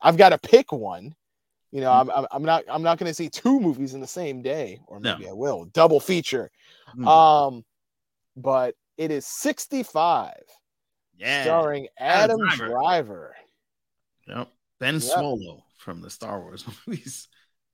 I've 0.02 0.18
got 0.18 0.30
to 0.30 0.38
pick 0.38 0.72
one. 0.72 1.16
You 1.72 1.82
know, 1.82 1.92
I'm, 1.92 2.10
I'm 2.10 2.26
I'm 2.32 2.44
not 2.44 2.64
I'm 2.68 2.84
not 2.84 2.98
going 2.98 3.10
to 3.10 3.14
see 3.14 3.30
two 3.30 3.60
movies 3.60 3.94
in 3.94 4.02
the 4.02 4.08
same 4.08 4.42
day, 4.42 4.80
or 4.88 5.00
No. 5.00 5.18
maybe 5.18 5.30
I 5.30 5.34
will 5.34 5.66
double 5.66 6.00
feature. 6.00 6.50
Mm. 6.98 7.08
Um, 7.08 7.66
but 8.36 8.76
it 8.98 9.12
is 9.12 9.26
65, 9.26 10.34
Yeah. 11.18 11.44
starring 11.44 11.88
Adam 11.98 12.40
Adam 12.42 12.58
Driver. 12.58 12.68
Driver. 12.68 13.36
Yep. 14.28 14.52
Ben 14.80 14.94
Yep. 14.96 15.04
Swolo 15.04 15.64
from 15.78 16.02
the 16.02 16.10
Star 16.10 16.40
Wars 16.42 16.66
movies. 16.88 17.28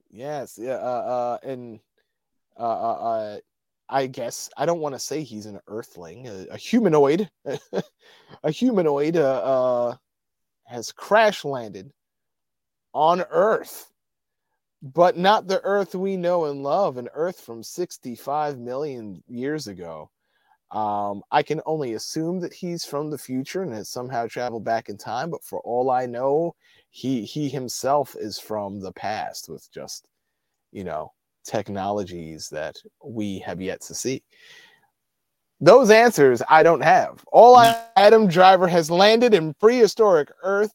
Yes, 0.10 0.58
yeah, 0.62 0.74
uh, 0.74 1.38
uh, 1.44 1.48
and 1.48 1.80
uh, 2.60 2.62
uh, 2.64 2.94
uh, 2.94 3.40
I 3.88 4.08
guess 4.08 4.50
I 4.58 4.66
don't 4.66 4.82
want 4.82 4.94
to 4.96 5.00
say 5.00 5.24
he's 5.24 5.46
an 5.46 5.60
Earthling, 5.68 6.28
a, 6.28 6.48
a 6.54 6.58
humanoid, 6.58 7.30
a 8.44 8.52
humanoid 8.52 9.16
uh, 9.18 9.42
uh, 9.44 9.96
has 10.66 10.92
crash 10.92 11.46
landed 11.46 11.92
on 12.94 13.22
Earth, 13.30 13.90
but 14.82 15.18
not 15.18 15.48
the 15.48 15.62
Earth 15.64 15.96
we 15.96 16.18
know 16.18 16.46
and 16.46 16.62
love, 16.62 16.98
an 16.98 17.08
Earth 17.14 17.40
from 17.40 17.64
65 17.64 18.60
million 18.60 19.24
years 19.28 19.68
ago. 19.68 20.10
Um, 20.72 21.22
I 21.32 21.44
can 21.44 21.62
only 21.66 21.94
assume 21.94 22.40
that 22.40 22.54
he's 22.54 22.86
from 22.86 23.10
the 23.10 23.18
future 23.18 23.62
and 23.62 23.74
has 23.74 23.90
somehow 23.90 24.28
traveled 24.28 24.64
back 24.64 24.88
in 24.88 24.98
time, 24.98 25.30
but 25.30 25.44
for 25.44 25.60
all 25.62 25.92
I 25.92 26.06
know, 26.06 26.56
he 26.90 27.26
he 27.26 27.50
himself 27.50 28.16
is 28.18 28.40
from 28.40 28.80
the 28.80 28.94
past 28.94 29.50
with 29.50 29.70
just 29.72 30.08
you 30.72 30.86
know 30.86 31.12
technologies 31.44 32.48
that 32.50 32.78
we 33.04 33.40
have 33.40 33.62
yet 33.62 33.82
to 33.82 33.94
see. 33.94 34.24
Those 35.60 35.90
answers 35.92 36.42
I 36.50 36.64
don't 36.64 36.82
have. 36.82 37.24
All 37.32 37.56
I, 37.58 37.78
Adam 37.98 38.28
Driver 38.28 38.68
has 38.68 38.90
landed 38.90 39.34
in 39.34 39.54
prehistoric 39.56 40.32
Earth, 40.42 40.74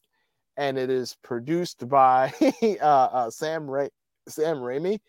and 0.57 0.77
it 0.77 0.91
is 0.91 1.17
produced 1.23 1.89
by 1.89 2.31
uh, 2.61 2.85
uh, 2.85 3.29
Sam 3.31 3.67
Ra- 3.69 3.87
Sam 4.27 4.57
Raimi. 4.57 4.99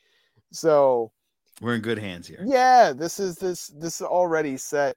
So 0.50 1.12
We're 1.60 1.74
in 1.74 1.80
good 1.80 1.98
hands 1.98 2.28
here. 2.28 2.44
yeah, 2.46 2.92
this 2.92 3.18
is 3.18 3.36
this 3.36 3.68
this 3.68 4.00
is 4.00 4.06
already 4.06 4.56
set 4.56 4.96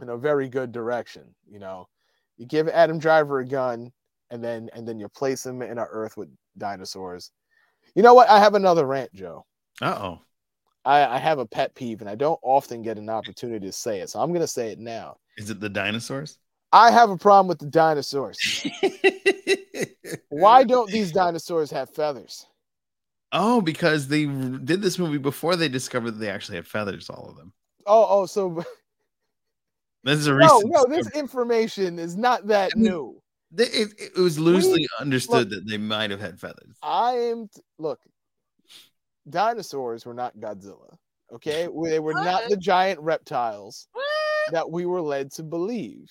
in 0.00 0.10
a 0.10 0.16
very 0.16 0.48
good 0.48 0.72
direction. 0.72 1.34
You 1.50 1.58
know, 1.58 1.88
you 2.36 2.46
give 2.46 2.68
Adam 2.68 2.98
Driver 2.98 3.40
a 3.40 3.46
gun, 3.46 3.92
and 4.30 4.42
then 4.42 4.70
and 4.74 4.86
then 4.86 4.98
you 4.98 5.08
place 5.08 5.44
him 5.44 5.62
in 5.62 5.78
a 5.78 5.86
Earth 5.90 6.16
with 6.16 6.28
dinosaurs. 6.58 7.30
You 7.94 8.02
know 8.02 8.14
what? 8.14 8.28
I 8.28 8.38
have 8.38 8.54
another 8.54 8.86
rant, 8.86 9.12
Joe. 9.14 9.44
Uh 9.80 9.98
oh. 10.00 10.20
I, 10.84 11.16
I 11.16 11.18
have 11.18 11.40
a 11.40 11.46
pet 11.46 11.74
peeve, 11.74 12.00
and 12.00 12.08
I 12.08 12.14
don't 12.14 12.38
often 12.42 12.80
get 12.82 12.96
an 12.96 13.10
opportunity 13.10 13.66
to 13.66 13.72
say 13.72 14.00
it, 14.00 14.10
so 14.10 14.20
I'm 14.20 14.32
gonna 14.32 14.46
say 14.46 14.70
it 14.70 14.78
now. 14.78 15.16
Is 15.36 15.50
it 15.50 15.58
the 15.58 15.68
dinosaurs? 15.68 16.38
I 16.72 16.90
have 16.90 17.10
a 17.10 17.16
problem 17.16 17.48
with 17.48 17.58
the 17.58 17.66
dinosaurs. 17.66 18.66
Why 20.28 20.62
don't 20.64 20.90
these 20.90 21.10
dinosaurs 21.12 21.70
have 21.70 21.90
feathers? 21.90 22.46
Oh, 23.32 23.60
because 23.60 24.08
they 24.08 24.24
did 24.26 24.82
this 24.82 24.98
movie 24.98 25.18
before 25.18 25.56
they 25.56 25.68
discovered 25.68 26.12
that 26.12 26.18
they 26.18 26.30
actually 26.30 26.56
had 26.56 26.66
feathers, 26.66 27.10
all 27.10 27.28
of 27.28 27.36
them. 27.36 27.52
Oh, 27.86 28.06
oh, 28.08 28.26
so 28.26 28.62
This 30.04 30.20
is 30.20 30.28
a 30.28 30.34
no, 30.34 30.36
recent. 30.38 30.72
no, 30.72 30.86
this 30.88 31.10
information 31.14 31.98
is 31.98 32.16
not 32.16 32.46
that 32.46 32.70
I 32.76 32.78
mean, 32.78 32.92
new. 32.92 33.22
They- 33.50 33.64
It, 33.64 33.88
it 33.98 34.20
was 34.20 34.38
loosely 34.38 34.86
understood 35.00 35.50
that 35.50 35.64
they 35.68 35.78
might 35.78 36.10
have 36.10 36.20
had 36.20 36.38
feathers. 36.38 36.76
I 36.82 37.12
am 37.14 37.48
t- 37.48 37.60
look. 37.78 37.98
Dinosaurs 39.28 40.06
were 40.06 40.14
not 40.14 40.36
Godzilla. 40.36 40.96
Okay, 41.32 41.68
they 41.82 41.98
were 41.98 42.14
not 42.14 42.48
the 42.48 42.56
giant 42.56 43.00
reptiles 43.00 43.88
that 44.52 44.70
we 44.70 44.86
were 44.86 45.00
led 45.02 45.32
to 45.32 45.42
believe. 45.42 46.08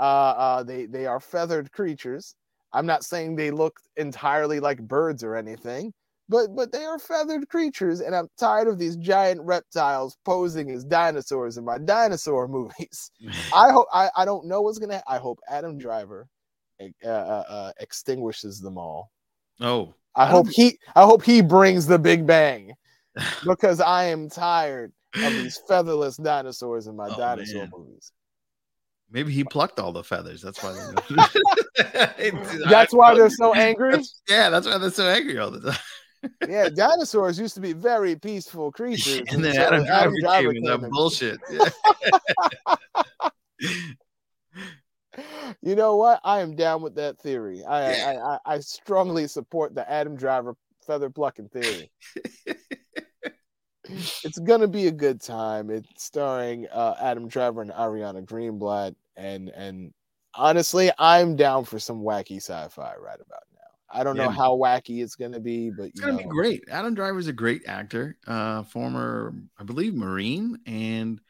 Uh, 0.00 0.02
uh, 0.02 0.62
they 0.64 0.86
they 0.86 1.06
are 1.06 1.20
feathered 1.20 1.70
creatures. 1.70 2.34
I'm 2.72 2.86
not 2.86 3.04
saying 3.04 3.36
they 3.36 3.52
look 3.52 3.78
entirely 3.96 4.58
like 4.58 4.80
birds 4.82 5.22
or 5.22 5.36
anything, 5.36 5.92
but 6.32 6.56
but 6.56 6.72
they 6.72 6.84
are 6.84 6.98
feathered 6.98 7.48
creatures, 7.48 8.00
and 8.00 8.16
I'm 8.16 8.28
tired 8.38 8.66
of 8.66 8.78
these 8.78 8.96
giant 8.96 9.42
reptiles 9.42 10.16
posing 10.24 10.70
as 10.70 10.82
dinosaurs 10.82 11.58
in 11.58 11.64
my 11.64 11.76
dinosaur 11.78 12.48
movies. 12.58 13.10
I 13.54 13.70
hope 13.70 13.86
I, 13.92 14.08
I 14.16 14.24
don't 14.24 14.46
know 14.46 14.62
what's 14.62 14.78
gonna. 14.78 15.02
I 15.06 15.18
hope 15.18 15.38
Adam 15.48 15.78
Driver 15.78 16.26
uh, 16.80 17.08
uh, 17.08 17.44
uh, 17.48 17.72
extinguishes 17.78 18.60
them 18.60 18.78
all. 18.78 19.12
oh, 19.60 19.94
I 20.16 20.26
hope 20.26 20.48
he 20.50 20.78
I 20.96 21.02
hope 21.02 21.22
he 21.22 21.42
brings 21.42 21.86
the 21.86 21.98
big 21.98 22.26
bang 22.26 22.72
because 23.46 23.80
I 23.80 24.04
am 24.04 24.28
tired 24.30 24.92
of 25.14 25.36
these 25.36 25.60
featherless 25.68 26.16
dinosaurs 26.16 26.86
in 26.86 26.96
my 26.96 27.08
Oh, 27.10 27.16
dinosaur 27.18 27.62
man. 27.62 27.72
movies. 27.76 28.10
maybe 29.10 29.32
he 29.32 29.44
plucked 29.44 29.78
all 29.78 29.92
the 29.92 30.02
feathers. 30.02 30.40
That's 30.40 30.62
why. 30.62 30.72
That's 32.70 32.94
why 32.94 33.14
they're 33.14 33.30
so 33.30 33.52
angry. 33.54 34.02
Yeah, 34.28 34.48
that's 34.50 34.66
why 34.66 34.78
they're 34.78 34.90
so 34.90 35.08
angry 35.08 35.38
all 35.38 35.50
the 35.50 35.60
time. 35.72 35.80
Yeah, 36.48 36.68
dinosaurs 36.68 37.38
used 37.38 37.54
to 37.54 37.60
be 37.60 37.72
very 37.72 38.16
peaceful 38.16 38.72
creatures. 38.72 39.22
And 39.30 39.44
then 39.44 39.56
until 39.56 39.92
Adam 39.92 40.14
Driver 40.20 40.52
came 40.52 40.64
that 40.64 40.90
bullshit. 40.90 41.38
You 45.60 45.76
know 45.76 45.96
what? 45.96 46.20
I 46.24 46.40
am 46.40 46.56
down 46.56 46.80
with 46.82 46.94
that 46.94 47.18
theory. 47.18 47.62
I 47.64 47.92
Yeah. 47.92 48.06
I, 48.06 48.34
I, 48.34 48.38
I 48.54 48.58
strongly 48.60 49.28
support 49.28 49.74
the 49.74 49.88
Adam 49.90 50.16
Driver 50.16 50.56
feather 50.86 51.10
plucking 51.10 51.50
theory. 51.50 51.90
it's 54.24 54.38
gonna 54.38 54.68
be 54.68 54.86
a 54.86 54.92
good 54.92 55.20
time. 55.20 55.70
It's 55.70 56.04
starring 56.04 56.66
uh, 56.68 56.94
Adam 57.00 57.28
Driver 57.28 57.62
and 57.62 57.70
Ariana 57.70 58.24
Greenblatt, 58.24 58.94
and 59.16 59.48
and 59.50 59.92
honestly, 60.34 60.90
I'm 60.98 61.36
down 61.36 61.64
for 61.64 61.78
some 61.78 62.00
wacky 62.00 62.36
sci-fi 62.36 62.94
right 62.96 63.20
about 63.20 63.42
now. 63.51 63.51
I 63.92 64.02
don't 64.04 64.16
know 64.16 64.28
how 64.30 64.56
wacky 64.56 65.02
it's 65.02 65.16
gonna 65.16 65.40
be, 65.40 65.70
but 65.70 65.84
It's 65.88 66.00
gonna 66.00 66.16
be 66.16 66.24
great. 66.24 66.64
Adam 66.70 66.94
Driver's 66.94 67.26
a 67.26 67.32
great 67.32 67.62
actor, 67.66 68.16
uh, 68.26 68.62
former, 68.64 69.34
I 69.58 69.64
believe, 69.64 69.94
Marine 69.94 70.58
and 70.66 71.20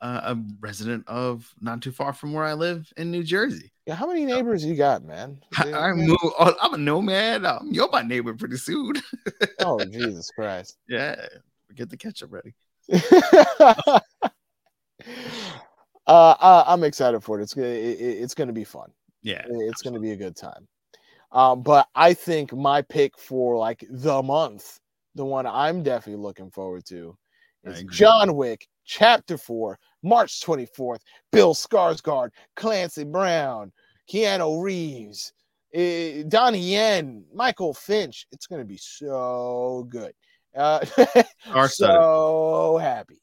uh, 0.00 0.34
a 0.34 0.38
resident 0.60 1.04
of 1.08 1.52
not 1.60 1.82
too 1.82 1.92
far 1.92 2.12
from 2.12 2.32
where 2.32 2.44
I 2.44 2.54
live 2.54 2.92
in 2.96 3.10
New 3.10 3.22
Jersey. 3.24 3.72
yeah, 3.86 3.94
how 3.94 4.06
many 4.06 4.24
neighbors 4.24 4.64
you 4.64 4.74
got, 4.76 5.04
man? 5.04 5.40
I, 5.56 5.72
I 5.72 5.92
move, 5.92 6.16
oh, 6.22 6.54
I'm 6.60 6.74
a 6.74 6.78
nomad. 6.78 7.44
Um, 7.44 7.68
you're 7.72 7.88
my 7.90 8.02
neighbor 8.02 8.34
pretty 8.34 8.56
soon. 8.58 8.94
oh 9.60 9.84
Jesus 9.84 10.30
Christ! 10.30 10.76
yeah, 10.88 11.16
get 11.74 11.90
the 11.90 11.96
ketchup 11.96 12.32
ready. 12.32 12.54
uh, 12.92 14.00
I, 16.06 16.64
I'm 16.66 16.84
excited 16.84 17.20
for 17.22 17.38
it. 17.38 17.42
It's 17.42 17.56
it, 17.56 17.62
it- 17.64 18.22
it's 18.22 18.34
gonna 18.34 18.52
be 18.52 18.64
fun. 18.64 18.90
Yeah, 19.22 19.42
It's 19.48 19.82
going 19.82 19.94
to 19.94 20.00
be 20.00 20.12
a 20.12 20.16
good 20.16 20.36
time. 20.36 20.68
Um, 21.30 21.62
but 21.62 21.86
I 21.94 22.14
think 22.14 22.52
my 22.52 22.82
pick 22.82 23.18
for 23.18 23.56
like 23.56 23.84
the 23.90 24.22
month, 24.22 24.78
the 25.14 25.24
one 25.24 25.46
I'm 25.46 25.82
definitely 25.82 26.22
looking 26.22 26.50
forward 26.50 26.84
to, 26.86 27.16
is. 27.64 27.84
John 27.90 28.34
Wick 28.34 28.66
Chapter 28.84 29.36
Four, 29.36 29.78
March 30.02 30.40
24th. 30.40 31.00
Bill 31.30 31.54
Skarsgård, 31.54 32.30
Clancy 32.56 33.04
Brown, 33.04 33.72
Keanu 34.10 34.62
Reeves, 34.62 35.32
eh, 35.74 36.22
Donnie 36.26 36.72
Yen, 36.72 37.24
Michael 37.34 37.74
Finch. 37.74 38.26
It's 38.32 38.46
going 38.46 38.60
to 38.62 38.66
be 38.66 38.78
so 38.78 39.86
good. 39.90 40.12
Uh, 40.56 40.84
so 41.68 42.78
happy. 42.80 43.20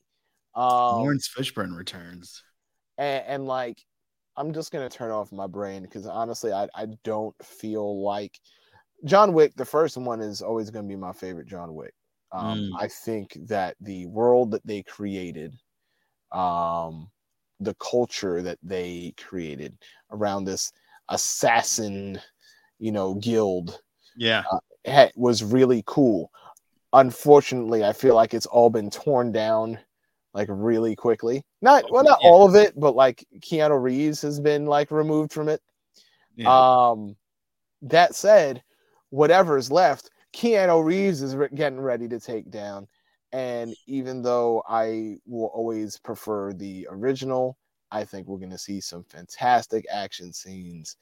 Um, 0.53 0.99
Laurence 1.01 1.27
Fishburne 1.27 1.75
returns. 1.75 2.43
and, 2.97 3.23
and 3.27 3.45
like 3.45 3.83
i'm 4.37 4.53
just 4.53 4.71
gonna 4.71 4.89
turn 4.89 5.11
off 5.11 5.31
my 5.31 5.47
brain 5.47 5.83
because 5.83 6.05
honestly 6.07 6.51
I, 6.51 6.67
I 6.75 6.87
don't 7.03 7.35
feel 7.43 8.03
like 8.03 8.39
john 9.05 9.33
wick 9.33 9.53
the 9.55 9.65
first 9.65 9.97
one 9.97 10.21
is 10.21 10.41
always 10.41 10.69
gonna 10.69 10.87
be 10.87 10.95
my 10.95 11.13
favorite 11.13 11.47
john 11.47 11.73
wick 11.75 11.93
um, 12.31 12.43
Mm. 12.43 12.71
i 12.79 12.87
think 12.87 13.37
that 13.47 13.75
the 13.81 14.05
world 14.07 14.51
that 14.51 14.65
they 14.65 14.83
created 14.83 15.53
um, 16.31 17.09
the 17.59 17.75
culture 17.75 18.41
that 18.41 18.59
they 18.61 19.13
created 19.17 19.77
around 20.11 20.43
this 20.45 20.71
assassin 21.09 22.19
you 22.79 22.91
know 22.91 23.13
guild 23.15 23.79
Yeah, 24.15 24.43
ha- 24.87 25.09
was 25.15 25.43
really 25.43 25.83
cool. 25.85 26.31
Unfortunately, 26.93 27.83
I 27.83 27.93
feel 27.93 28.15
like 28.15 28.33
it's 28.33 28.45
all 28.45 28.69
been 28.69 28.89
torn 28.89 29.31
down 29.31 29.79
like 30.35 30.49
really 30.51 30.95
quickly. 30.95 31.41
Not 31.61 31.89
well, 31.89 32.03
not 32.03 32.19
Yeah. 32.21 32.29
all 32.29 32.45
of 32.45 32.53
it, 32.55 32.77
but 32.79 32.95
like 32.95 33.25
Keanu 33.39 33.81
Reeves 33.81 34.21
has 34.21 34.39
been 34.39 34.65
like 34.67 34.91
removed 34.91 35.31
from 35.31 35.47
it. 35.49 35.61
yeah. 36.35 36.89
Um, 36.91 37.15
that 37.81 38.13
said, 38.13 38.61
whatever's 39.09 39.71
left, 39.71 40.09
Keanu 40.33 40.83
Reeves 40.83 41.21
is 41.21 41.35
re- 41.35 41.47
getting 41.55 41.79
ready 41.79 42.07
to 42.09 42.19
take 42.19 42.51
down. 42.51 42.87
And 43.31 43.73
even 43.87 44.21
though 44.21 44.61
I 44.67 45.17
will 45.25 45.47
always 45.53 45.97
prefer 45.97 46.51
the 46.53 46.85
original, 46.89 47.57
I 47.91 48.03
think 48.03 48.27
we're 48.27 48.39
going 48.39 48.49
to 48.51 48.57
see 48.57 48.81
some 48.81 49.03
fantastic 49.05 49.85
action 49.89 50.33
scenes. 50.33 50.97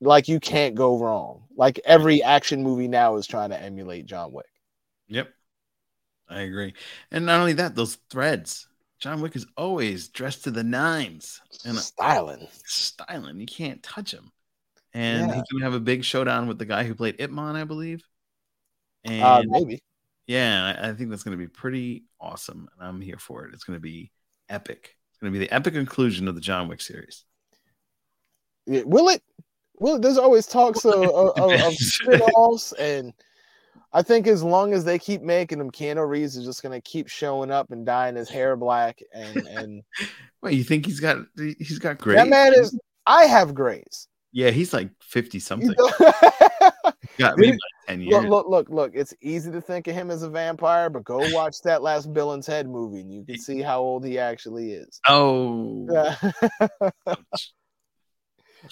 Like 0.00 0.26
you 0.26 0.40
can't 0.40 0.74
go 0.74 0.98
wrong. 0.98 1.44
Like 1.56 1.78
every 1.84 2.20
action 2.22 2.62
movie 2.62 2.88
now 2.88 3.14
is 3.16 3.26
trying 3.28 3.50
to 3.50 3.60
emulate 3.62 4.06
John 4.06 4.32
Wick. 4.32 4.46
Yep. 5.08 5.28
I 6.30 6.40
agree. 6.42 6.72
And 7.10 7.26
not 7.26 7.40
only 7.40 7.52
that, 7.54 7.74
those 7.74 7.96
threads. 8.08 8.68
John 9.00 9.20
Wick 9.20 9.34
is 9.34 9.46
always 9.56 10.08
dressed 10.08 10.44
to 10.44 10.50
the 10.50 10.62
nines 10.62 11.40
and 11.64 11.76
Styling. 11.76 12.46
styling. 12.64 13.40
You 13.40 13.46
can't 13.46 13.82
touch 13.82 14.12
him. 14.12 14.30
And 14.94 15.28
Yeah. 15.28 15.34
he's 15.34 15.42
gonna 15.50 15.64
have 15.64 15.74
a 15.74 15.80
big 15.80 16.04
showdown 16.04 16.46
with 16.48 16.58
the 16.58 16.64
guy 16.66 16.84
who 16.84 16.94
played 16.94 17.16
Ip 17.18 17.30
Man, 17.30 17.56
I 17.56 17.64
believe. 17.64 18.02
And 19.04 19.22
Uh, 19.22 19.42
maybe. 19.46 19.82
yeah, 20.26 20.76
I 20.80 20.90
I 20.90 20.94
think 20.94 21.10
that's 21.10 21.22
gonna 21.22 21.36
be 21.36 21.48
pretty 21.48 22.04
awesome. 22.20 22.68
And 22.78 22.86
I'm 22.86 23.00
here 23.00 23.18
for 23.18 23.44
it. 23.46 23.54
It's 23.54 23.64
gonna 23.64 23.80
be 23.80 24.12
epic. 24.48 24.96
It's 25.10 25.18
going 25.18 25.32
to 25.32 25.38
be 25.38 25.44
the 25.44 25.54
epic 25.54 25.74
conclusion 25.74 26.26
of 26.28 26.34
the 26.34 26.40
John 26.40 26.66
Wick 26.66 26.80
series. 26.80 27.24
Yeah, 28.66 28.82
will 28.84 29.08
it? 29.10 29.22
Will 29.78 29.96
it? 29.96 30.02
There's 30.02 30.18
always 30.18 30.46
talks 30.46 30.84
of, 30.84 30.94
of, 30.94 31.38
of, 31.38 31.60
of 31.60 31.74
spin-offs, 31.76 32.72
and 32.72 33.12
I 33.92 34.02
think 34.02 34.26
as 34.26 34.42
long 34.42 34.72
as 34.72 34.84
they 34.84 34.98
keep 34.98 35.20
making 35.22 35.58
them, 35.58 35.70
Keanu 35.70 36.08
Reeves 36.08 36.36
is 36.36 36.44
just 36.44 36.62
gonna 36.62 36.80
keep 36.80 37.08
showing 37.08 37.50
up 37.50 37.70
and 37.70 37.84
dyeing 37.84 38.16
his 38.16 38.28
hair 38.28 38.56
black. 38.56 39.00
And 39.12 39.36
and 39.48 39.82
Wait, 40.42 40.54
you 40.54 40.64
think 40.64 40.86
he's 40.86 41.00
got 41.00 41.18
he's 41.36 41.78
got 41.78 41.98
gray? 41.98 42.14
that 42.14 42.28
man 42.28 42.54
is. 42.54 42.78
I 43.06 43.24
have 43.24 43.54
grays. 43.54 44.08
Yeah, 44.32 44.50
he's 44.50 44.72
like 44.72 44.90
fifty 45.00 45.40
something. 45.40 45.74
Got 47.18 47.36
maybe 47.36 47.52
like 47.52 47.58
ten 47.86 48.00
years. 48.00 48.24
look, 48.24 48.28
look, 48.28 48.48
look, 48.48 48.70
look. 48.70 48.92
It's 48.94 49.12
easy 49.20 49.50
to 49.50 49.60
think 49.60 49.88
of 49.88 49.94
him 49.94 50.10
as 50.10 50.22
a 50.22 50.30
vampire, 50.30 50.88
but 50.88 51.04
go 51.04 51.18
watch 51.34 51.60
that 51.62 51.82
last 51.82 52.12
Bill 52.12 52.32
and 52.32 52.42
Ted 52.42 52.68
movie, 52.68 53.00
and 53.00 53.12
you 53.12 53.24
can 53.24 53.38
see 53.38 53.60
how 53.60 53.80
old 53.80 54.04
he 54.06 54.18
actually 54.18 54.72
is. 54.72 55.00
Oh, 55.08 55.86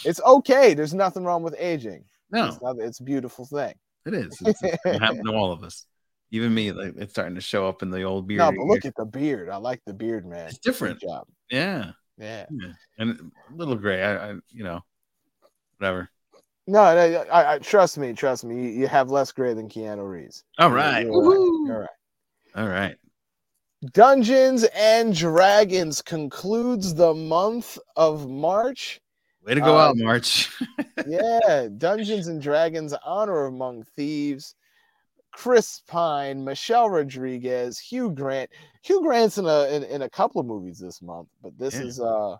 it's 0.05 0.21
okay. 0.21 0.75
There's 0.75 0.95
nothing 0.95 1.25
wrong 1.25 1.43
with 1.43 1.57
aging. 1.59 2.05
no, 2.31 2.47
It's, 2.47 2.63
not, 2.63 2.77
it's 2.79 3.01
a 3.01 3.05
beautiful 3.05 3.45
thing. 3.45 3.75
It 4.09 4.15
is. 4.15 4.37
It's, 4.45 4.61
it's 4.63 4.83
gonna 4.85 5.33
all 5.37 5.53
of 5.53 5.63
us. 5.63 5.87
Even 6.31 6.53
me, 6.53 6.73
like 6.73 6.95
it's 6.97 7.13
starting 7.13 7.37
to 7.37 7.41
show 7.41 7.67
up 7.69 7.83
in 7.83 7.91
the 7.91 8.03
old 8.03 8.27
beard. 8.27 8.39
No, 8.41 8.51
but 8.53 8.67
look 8.67 8.85
at 8.85 8.95
the 8.97 9.07
beard. 9.07 9.49
I 9.49 9.57
like 9.57 9.81
the 9.87 9.95
beard, 9.95 10.27
man. 10.27 10.49
It's 10.49 10.59
different. 10.59 11.01
Good 11.01 11.07
job. 11.09 11.27
yeah, 11.51 11.93
Yeah. 12.19 12.45
yeah, 12.51 12.73
and 12.99 13.33
a 13.51 13.55
little 13.57 13.77
gray. 13.77 14.03
I, 14.03 14.31
I 14.31 14.35
you 14.51 14.65
know, 14.65 14.81
whatever. 15.79 16.11
No, 16.67 16.95
no 16.95 17.25
I, 17.33 17.55
I 17.55 17.59
trust 17.61 17.97
me. 17.97 18.13
Trust 18.13 18.45
me. 18.45 18.57
You, 18.57 18.69
you 18.81 18.89
have 18.89 19.11
less 19.11 19.33
gray 19.33 19.55
than 19.55 19.71
Keanu 19.71 20.07
Reeves. 20.07 20.45
All 20.59 20.69
You're- 20.69 20.81
right, 20.81 21.07
you're 21.07 21.13
right. 21.23 21.39
Woohoo. 21.39 21.67
You're 21.67 21.81
right. 21.81 21.89
all 22.57 22.69
right. 22.69 22.97
Dungeons 23.93 24.65
and 24.75 25.15
Dragons 25.15 26.03
concludes 26.03 26.95
the 26.95 27.15
month 27.15 27.79
of 27.97 28.29
March. 28.29 29.01
Way 29.49 29.55
to 29.55 29.61
go 29.63 29.79
Uh, 29.79 29.89
out, 29.89 29.97
March. 29.97 30.53
yeah, 31.09 31.69
Dungeons 31.79 32.27
and 32.27 32.41
Dragons: 32.41 32.93
Honor 33.03 33.47
Among 33.47 33.83
Thieves. 33.83 34.55
Chris 35.33 35.81
Pine, 35.87 36.45
Michelle 36.45 36.91
Rodriguez, 36.91 37.79
Hugh 37.79 38.11
Grant. 38.11 38.51
Hugh 38.83 39.01
Grant's 39.01 39.39
in 39.39 39.47
a 39.47 39.69
in, 39.75 39.85
in 39.85 40.03
a 40.03 40.11
couple 40.11 40.39
of 40.39 40.47
movies 40.47 40.79
this 40.79 41.01
month, 41.01 41.29
but 41.43 41.57
this 41.57 41.75
Yeah. 41.75 41.85
is 41.85 41.99
uh 42.01 42.37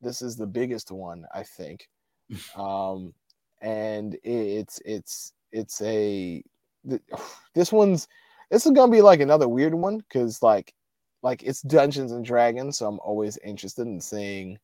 this 0.00 0.20
is 0.20 0.36
the 0.36 0.46
biggest 0.46 0.90
one, 0.90 1.26
I 1.32 1.44
think. 1.44 1.88
um 2.56 3.14
and 3.60 4.14
it, 4.14 4.20
it's 4.24 4.80
it's 4.84 5.32
it's 5.52 5.80
a 5.80 6.42
this 7.54 7.70
one's 7.70 8.08
this 8.50 8.66
is 8.66 8.72
gonna 8.72 8.90
be 8.90 9.02
like 9.02 9.20
another 9.20 9.48
weird 9.48 9.74
one 9.74 9.98
because 9.98 10.42
like 10.42 10.74
like 11.22 11.44
it's 11.44 11.62
Dungeons 11.62 12.10
and 12.10 12.24
Dragons, 12.24 12.78
so 12.78 12.88
I'm 12.88 12.98
always 12.98 13.36
interested 13.44 13.86
in 13.86 14.00
seeing 14.00 14.58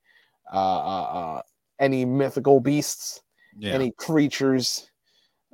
uh, 0.52 0.56
uh, 0.56 1.02
uh 1.02 1.42
any 1.80 2.04
mythical 2.04 2.60
beasts 2.60 3.22
yeah, 3.58 3.74
any 3.74 3.90
creatures, 3.92 4.88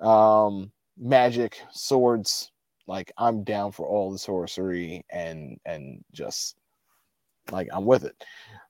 um, 0.00 0.70
magic, 0.98 1.60
swords. 1.72 2.50
Like 2.86 3.12
I'm 3.16 3.44
down 3.44 3.72
for 3.72 3.86
all 3.86 4.12
the 4.12 4.18
sorcery 4.18 5.04
and 5.10 5.58
and 5.64 6.04
just 6.12 6.56
like 7.50 7.68
I'm 7.72 7.86
with 7.86 8.04
it. 8.04 8.14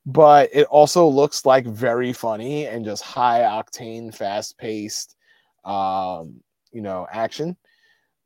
But 0.06 0.50
it 0.52 0.66
also 0.68 1.06
looks 1.08 1.44
like 1.44 1.66
very 1.66 2.12
funny 2.12 2.66
and 2.66 2.84
just 2.84 3.02
high 3.02 3.40
octane, 3.40 4.14
fast 4.14 4.56
paced, 4.56 5.16
um, 5.64 6.40
you 6.72 6.82
know, 6.82 7.06
action. 7.10 7.56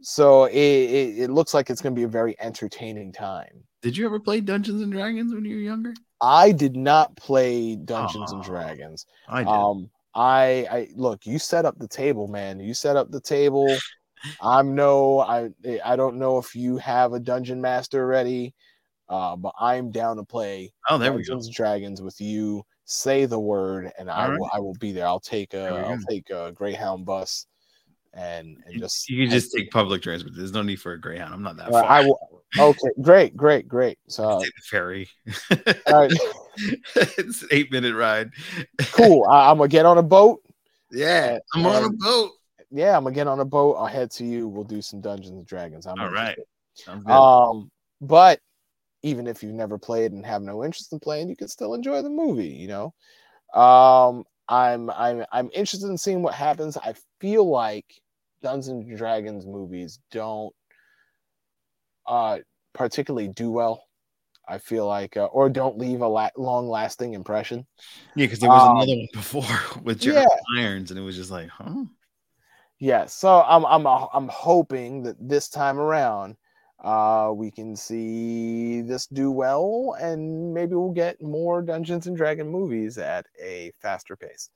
So 0.03 0.45
it, 0.45 0.57
it, 0.57 1.19
it 1.21 1.31
looks 1.31 1.55
like 1.55 1.71
it's 1.71 1.81
going 1.81 1.95
to 1.95 1.99
be 1.99 2.05
a 2.05 2.09
very 2.09 2.39
entertaining 2.41 3.13
time. 3.13 3.65
Did 3.81 3.97
you 3.97 4.07
ever 4.07 4.21
play 4.21 4.41
Dungeons 4.41 4.83
and 4.83 4.93
Dragons 4.93 5.33
when 5.33 5.45
you 5.45 5.57
were 5.57 5.63
younger? 5.63 5.95
I 6.21 6.53
did 6.53 6.77
not 6.77 7.17
play 7.17 7.77
Dungeons 7.77 8.33
and 8.33 8.43
Dragons. 8.43 9.07
I 9.29 9.45
did. 9.45 9.49
Um, 9.49 9.91
I, 10.15 10.67
I 10.71 10.89
look. 10.95 11.27
You 11.27 11.39
set 11.39 11.65
up 11.65 11.79
the 11.79 11.89
table, 11.89 12.27
man. 12.29 12.61
You 12.61 12.75
set 12.75 12.97
up 12.97 13.11
the 13.11 13.21
table. 13.21 13.69
I'm 14.41 14.75
no. 14.75 15.21
I 15.21 15.51
I 15.85 15.97
don't 15.97 16.17
know 16.17 16.39
if 16.39 16.57
you 16.57 16.77
have 16.79 17.13
a 17.13 17.21
dungeon 17.21 17.61
master 17.61 18.07
ready, 18.07 18.55
uh, 19.09 19.37
but 19.37 19.55
I'm 19.61 19.91
down 19.91 20.17
to 20.17 20.25
play 20.25 20.73
oh, 20.91 20.99
there 20.99 21.13
we 21.13 21.23
go. 21.23 21.29
Dungeons 21.29 21.47
and 21.47 21.55
Dragons 21.55 22.03
with 22.03 22.21
you. 22.21 22.65
Say 22.85 23.27
the 23.27 23.39
word, 23.39 23.93
and 23.99 24.11
I 24.11 24.25
All 24.25 24.39
will. 24.39 24.51
I 24.53 24.61
will 24.61 24.77
be 24.81 24.93
there. 24.93 25.07
I'll 25.07 25.21
take 25.21 25.55
a. 25.55 25.69
I'll 25.69 26.01
take 26.09 26.31
a 26.31 26.53
Greyhound 26.53 27.05
bus, 27.05 27.47
and 28.15 28.59
and 28.67 28.79
just. 28.79 29.09
you 29.09 29.23
can 29.23 29.31
just 29.31 29.53
take 29.53 29.71
public 29.71 30.03
transport. 30.03 30.35
There's 30.37 30.53
no 30.53 30.63
need 30.63 30.81
for 30.81 30.93
a 30.93 31.01
Greyhound. 31.01 31.35
I'm 31.35 31.43
not 31.43 31.57
that 31.57 31.69
Uh, 31.69 31.81
far. 31.81 31.91
I 31.91 32.01
will. 32.01 32.19
Okay, 32.59 32.89
great, 33.01 33.37
great, 33.37 33.69
great. 33.69 33.99
So, 34.09 34.41
take 34.41 34.53
the 34.55 34.63
ferry. 34.65 35.09
all 35.87 36.01
right, 36.01 36.13
it's 36.97 37.43
an 37.43 37.49
eight 37.51 37.71
minute 37.71 37.95
ride. 37.95 38.31
cool. 38.93 39.27
I, 39.31 39.51
I'm 39.51 39.59
gonna 39.59 39.69
get 39.69 39.87
on 39.87 39.99
a 39.99 40.03
boat. 40.03 40.43
Yeah, 40.91 41.39
I'm 41.55 41.67
on 41.67 41.85
a 41.85 41.91
boat. 41.91 42.33
Yeah, 42.71 42.97
I'm 42.97 43.05
gonna 43.05 43.15
get 43.15 43.27
on 43.29 43.41
a 43.41 43.45
boat. 43.45 43.75
I'll 43.75 43.87
head 43.87 44.11
to 44.13 44.25
you. 44.25 44.49
We'll 44.49 44.65
do 44.65 44.83
some 44.83 45.01
Dungeons 45.01 45.31
and 45.37 45.47
Dragons. 45.47 45.87
I'm 45.87 46.01
All 46.01 46.11
right. 46.11 46.37
interested. 46.37 46.45
Sounds 46.75 47.05
good. 47.05 47.13
Um, 47.13 47.71
but 48.01 48.41
even 49.03 49.27
if 49.27 49.43
you've 49.43 49.55
never 49.55 49.79
played 49.79 50.13
and 50.13 50.25
have 50.27 50.43
no 50.43 50.65
interest 50.65 50.93
in 50.93 51.01
playing, 51.01 51.29
you 51.29 51.37
can 51.37 51.49
still 51.49 51.75
enjoy 51.75 52.03
the 52.03 52.11
movie. 52.11 52.49
You 52.49 52.69
know, 52.69 53.61
um, 53.61 54.25
I'm 54.49 54.91
I'm 54.91 55.25
I'm 55.33 55.51
interested 55.55 55.89
in 55.89 55.99
seeing 55.99 56.23
what 56.23 56.35
happens. 56.35 56.77
I 56.77 56.95
feel 57.21 57.49
like 57.49 58.01
Dungeons 58.43 58.69
and 58.69 58.97
Dragons 58.97 59.47
movies 59.47 59.99
don't 60.11 60.55
uh 62.07 62.39
particularly 62.73 63.29
do 63.29 63.51
well. 63.51 63.83
I 64.49 64.57
feel 64.57 64.87
like, 64.87 65.17
uh, 65.19 65.27
or 65.27 65.51
don't 65.51 65.77
leave 65.77 66.01
a 66.01 66.09
la- 66.09 66.31
long-lasting 66.37 67.13
impression. 67.13 67.67
yeah, 68.17 68.25
because 68.25 68.39
there 68.39 68.49
was 68.49 68.63
um, 68.63 68.77
another 68.77 68.97
one 68.97 69.09
before 69.13 69.45
with 69.83 70.01
Jeremy 70.01 70.25
Irons, 70.57 70.91
and 70.91 70.99
it 70.99 71.03
was 71.03 71.17
just 71.17 71.31
like, 71.31 71.49
huh? 71.49 71.85
Yeah, 72.79 73.07
so 73.07 73.43
I'm 73.43 73.67
I'm 73.67 73.87
I'm 73.87 74.29
hoping 74.29 75.03
that 75.03 75.17
this 75.21 75.49
time 75.49 75.79
around, 75.79 76.37
uh, 76.83 77.33
we 77.35 77.51
can 77.51 77.77
see 77.77 78.81
this 78.81 79.07
do 79.07 79.31
well, 79.31 79.97
and 80.01 80.55
maybe 80.55 80.77
we'll 80.77 80.93
get 80.93 81.21
more 81.21 81.61
Dungeons 81.61 82.07
and 82.07 82.17
Dragon 82.17 82.49
movies 82.49 82.97
at 82.97 83.27
a 83.43 83.73
faster 83.83 84.17
pace. 84.17 84.49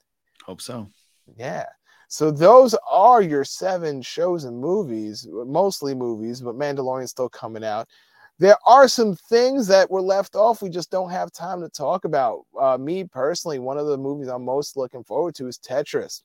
Hope 0.45 0.61
so. 0.61 0.89
Yeah. 1.37 1.65
So 2.13 2.29
those 2.29 2.75
are 2.87 3.23
your 3.23 3.43
seven 3.43 3.99
shows 4.03 4.43
and 4.43 4.55
movies, 4.61 5.27
mostly 5.31 5.95
movies, 5.95 6.41
but 6.41 6.53
Mandalorian's 6.53 7.09
still 7.09 7.27
coming 7.27 7.63
out. 7.63 7.89
There 8.37 8.55
are 8.67 8.87
some 8.87 9.15
things 9.15 9.65
that 9.65 9.89
were 9.89 9.99
left 9.99 10.35
off 10.35 10.61
we 10.61 10.69
just 10.69 10.91
don't 10.91 11.09
have 11.09 11.31
time 11.31 11.59
to 11.61 11.69
talk 11.69 12.05
about. 12.05 12.41
Uh, 12.55 12.77
me 12.77 13.03
personally, 13.03 13.57
one 13.57 13.79
of 13.79 13.87
the 13.87 13.97
movies 13.97 14.27
I'm 14.27 14.45
most 14.45 14.77
looking 14.77 15.03
forward 15.03 15.33
to 15.37 15.47
is 15.47 15.57
Tetris. 15.57 16.21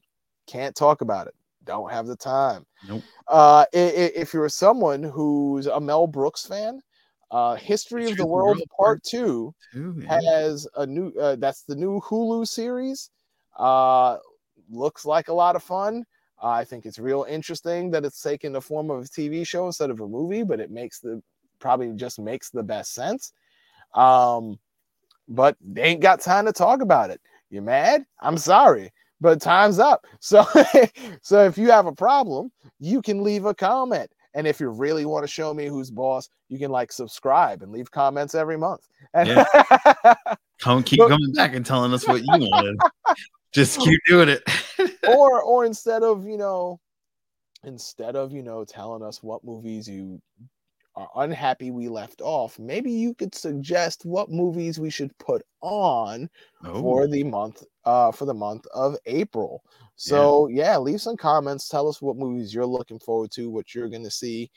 Can't 0.47 0.77
talk 0.77 1.01
about 1.01 1.27
it. 1.27 1.35
Don't 1.65 1.91
have 1.91 2.07
the 2.07 2.17
time. 2.17 2.67
Nope. 2.87 3.03
Uh, 3.27 3.65
if 3.73 4.35
you're 4.35 4.51
someone 4.51 5.03
who's 5.03 5.69
a 5.69 5.81
Mel 5.81 6.07
Brooks 6.07 6.45
fan, 6.45 6.83
uh, 7.31 7.55
History 7.55 8.11
of 8.11 8.19
the 8.19 8.27
World 8.27 8.61
Part 8.79 9.03
Two 9.05 9.55
yeah. 9.75 10.21
has 10.21 10.69
a 10.77 10.85
new 10.85 11.15
uh, 11.19 11.37
that's 11.37 11.63
the 11.63 11.77
new 11.77 11.99
Hulu 12.01 12.47
series. 12.47 13.09
Uh 13.57 14.19
looks 14.71 15.05
like 15.05 15.29
a 15.29 15.33
lot 15.33 15.57
of 15.57 15.63
fun. 15.63 16.05
Uh, 16.43 16.49
I 16.49 16.65
think 16.65 16.87
it's 16.87 16.99
real 16.99 17.27
interesting 17.29 17.91
that 17.91 18.05
it's 18.05 18.23
taken 18.23 18.53
the 18.53 18.61
form 18.61 18.91
of 18.91 19.01
a 19.01 19.09
TV 19.09 19.47
show 19.47 19.67
instead 19.67 19.91
of 19.91 20.01
a 20.01 20.07
movie, 20.07 20.45
but 20.45 20.61
it 20.61 20.71
makes 20.71 21.01
the 21.01 21.21
probably 21.59 21.93
just 21.95 22.21
makes 22.21 22.51
the 22.51 22.63
best 22.63 22.95
sense. 22.95 23.33
Um 23.95 24.59
but 25.29 25.57
they 25.61 25.83
ain't 25.83 26.01
got 26.01 26.21
time 26.21 26.47
to 26.47 26.53
talk 26.53 26.81
about 26.81 27.11
it. 27.11 27.21
You 27.51 27.61
mad? 27.61 28.05
I'm 28.21 28.39
sorry, 28.39 28.93
but 29.21 29.41
time's 29.41 29.79
up. 29.79 30.07
So 30.21 30.47
so 31.23 31.45
if 31.45 31.59
you 31.59 31.71
have 31.71 31.87
a 31.87 31.93
problem, 31.93 32.53
you 32.79 33.03
can 33.03 33.23
leave 33.25 33.45
a 33.45 33.55
comment. 33.55 34.11
And 34.35 34.47
if 34.47 34.61
you 34.61 34.69
really 34.69 35.05
want 35.05 35.25
to 35.25 35.29
show 35.29 35.53
me 35.53 35.67
who's 35.67 35.91
boss, 35.91 36.29
you 36.49 36.59
can 36.59 36.71
like 36.71 36.93
subscribe 36.93 37.63
and 37.63 37.73
leave 37.73 37.91
comments 37.91 38.35
every 38.35 38.57
month. 38.57 38.87
And 39.15 39.45
Come 40.61 40.83
keep 40.83 41.01
coming 41.01 41.33
back 41.35 41.55
and 41.55 41.65
telling 41.65 41.93
us 41.93 42.07
what 42.07 42.21
you 42.21 42.27
wanted. 42.29 42.77
Just 43.53 43.81
keep 43.81 44.01
doing 44.07 44.29
it. 44.29 44.43
or 45.09 45.43
or 45.43 45.65
instead 45.65 46.03
of 46.03 46.27
you 46.27 46.37
know 46.37 46.81
instead 47.65 48.17
of 48.17 48.33
you 48.33 48.43
know 48.43 48.65
telling 48.65 49.03
us 49.03 49.23
what 49.23 49.45
movies 49.45 49.89
you 49.89 50.21
are 50.97 51.09
unhappy 51.17 51.71
we 51.71 51.89
left 51.89 52.21
off 52.23 52.59
maybe 52.59 52.91
you 52.91 53.15
could 53.15 53.35
suggest 53.35 54.05
what 54.05 54.31
movies 54.31 54.79
we 54.79 54.91
should 54.91 55.17
put 55.19 55.43
on 55.61 56.29
Oh, 56.65 56.81
for 56.81 57.07
the 57.07 57.23
month 57.25 57.63
uh 57.85 58.11
for 58.11 58.25
the 58.25 58.35
month 58.35 58.67
of 58.75 58.97
april 59.07 59.63
so 59.97 60.49
yeah. 60.49 60.77
leave 60.79 61.01
some 61.01 61.17
comments 61.17 61.69
tell 61.69 61.89
us 61.89 62.03
what 62.03 62.17
movies 62.17 62.55
you're 62.55 62.67
looking 62.67 62.99
forward 62.99 63.31
to 63.33 63.51
what 63.51 63.75
you're 63.75 63.89
gonna 63.89 64.11
see 64.11 64.51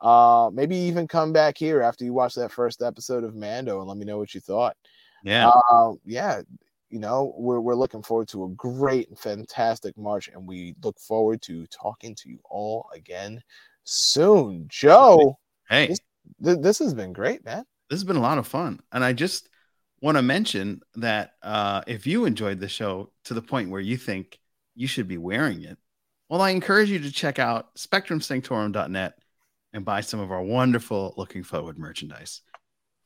uh 0.00 0.50
maybe 0.52 0.76
even 0.76 1.06
come 1.06 1.32
back 1.32 1.56
here 1.56 1.80
after 1.80 2.04
you 2.04 2.12
watch 2.12 2.34
that 2.34 2.52
first 2.52 2.82
episode 2.82 3.24
of 3.24 3.34
mando 3.34 3.80
and 3.80 3.88
let 3.88 3.96
me 3.96 4.04
know 4.04 4.18
what 4.18 4.34
you 4.34 4.40
thought 4.40 4.76
yeah. 5.24 5.50
uh, 5.70 5.92
yeah, 6.04 6.42
you 6.90 6.98
know, 6.98 7.34
we're 7.36 7.60
we're 7.60 7.74
looking 7.74 8.02
forward 8.02 8.28
to 8.28 8.44
a 8.44 8.48
great 8.50 9.08
and 9.08 9.18
fantastic 9.18 9.96
March, 9.98 10.28
and 10.28 10.46
we 10.46 10.74
look 10.82 10.98
forward 11.00 11.42
to 11.42 11.66
talking 11.66 12.14
to 12.16 12.28
you 12.28 12.38
all 12.44 12.88
again 12.94 13.40
soon. 13.84 14.66
Joe, 14.68 15.38
hey, 15.68 15.88
this- 15.88 16.00
th- 16.44 16.58
this 16.60 16.78
has 16.78 16.94
been 16.94 17.12
great, 17.12 17.44
man. 17.44 17.64
this 17.90 17.98
has 17.98 18.04
been 18.04 18.16
a 18.16 18.20
lot 18.20 18.38
of 18.38 18.46
fun. 18.46 18.80
And 18.92 19.02
I 19.04 19.12
just 19.12 19.48
want 20.00 20.16
to 20.18 20.22
mention 20.22 20.80
that 20.96 21.32
uh, 21.42 21.82
if 21.86 22.06
you 22.06 22.24
enjoyed 22.26 22.60
the 22.60 22.68
show 22.68 23.10
to 23.24 23.34
the 23.34 23.42
point 23.42 23.70
where 23.70 23.80
you 23.80 23.96
think 23.96 24.38
you 24.74 24.86
should 24.86 25.08
be 25.08 25.18
wearing 25.18 25.62
it, 25.62 25.78
well, 26.28 26.40
I 26.40 26.50
encourage 26.50 26.90
you 26.90 26.98
to 27.00 27.10
check 27.12 27.38
out 27.38 27.74
spectrumsanctorum.net 27.76 29.14
and 29.72 29.84
buy 29.84 30.00
some 30.00 30.20
of 30.20 30.30
our 30.30 30.42
wonderful 30.42 31.14
looking 31.16 31.42
forward 31.42 31.78
merchandise. 31.78 32.42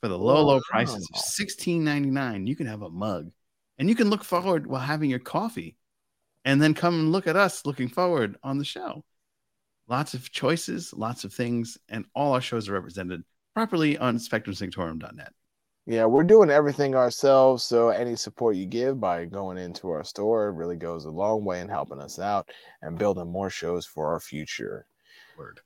For 0.00 0.08
the 0.08 0.18
low, 0.18 0.44
low 0.44 0.60
prices 0.70 1.08
of 1.12 1.20
$16.99, 1.20 2.46
you 2.46 2.54
can 2.54 2.66
have 2.66 2.82
a 2.82 2.90
mug 2.90 3.30
and 3.78 3.88
you 3.88 3.94
can 3.94 4.10
look 4.10 4.24
forward 4.24 4.66
while 4.66 4.80
having 4.80 5.10
your 5.10 5.18
coffee 5.18 5.76
and 6.44 6.60
then 6.60 6.74
come 6.74 6.94
and 6.94 7.12
look 7.12 7.26
at 7.26 7.36
us 7.36 7.66
looking 7.66 7.88
forward 7.88 8.36
on 8.42 8.58
the 8.58 8.64
show. 8.64 9.04
Lots 9.88 10.14
of 10.14 10.30
choices, 10.30 10.92
lots 10.92 11.24
of 11.24 11.32
things, 11.32 11.78
and 11.88 12.04
all 12.14 12.34
our 12.34 12.40
shows 12.40 12.68
are 12.68 12.74
represented 12.74 13.24
properly 13.54 13.96
on 13.98 14.18
spectrumsanctorum.net. 14.18 15.32
Yeah, 15.86 16.04
we're 16.04 16.24
doing 16.24 16.50
everything 16.50 16.94
ourselves. 16.94 17.64
So 17.64 17.88
any 17.88 18.14
support 18.14 18.56
you 18.56 18.66
give 18.66 19.00
by 19.00 19.24
going 19.24 19.56
into 19.56 19.88
our 19.88 20.04
store 20.04 20.52
really 20.52 20.76
goes 20.76 21.06
a 21.06 21.10
long 21.10 21.44
way 21.44 21.60
in 21.60 21.68
helping 21.68 22.00
us 22.00 22.18
out 22.18 22.50
and 22.82 22.98
building 22.98 23.32
more 23.32 23.48
shows 23.48 23.86
for 23.86 24.12
our 24.12 24.20
future. 24.20 24.86
Word. 25.38 25.60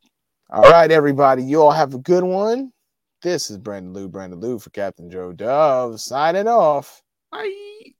All 0.51 0.71
right, 0.71 0.91
everybody. 0.93 1.43
You 1.43 1.63
all 1.63 1.73
have 1.73 1.95
a 1.95 1.99
good 1.99 2.23
one. 2.23 2.73
This 3.23 3.51
is 3.51 3.59
Brandon 3.59 3.93
Lou, 3.93 4.09
Brandon 4.09 4.39
Lou 4.39 4.59
for 4.61 4.71
Captain 4.71 5.11
Joe 5.11 5.33
Dove 5.33 6.01
signing 6.01 6.47
off. 6.47 7.03
Bye. 7.33 7.95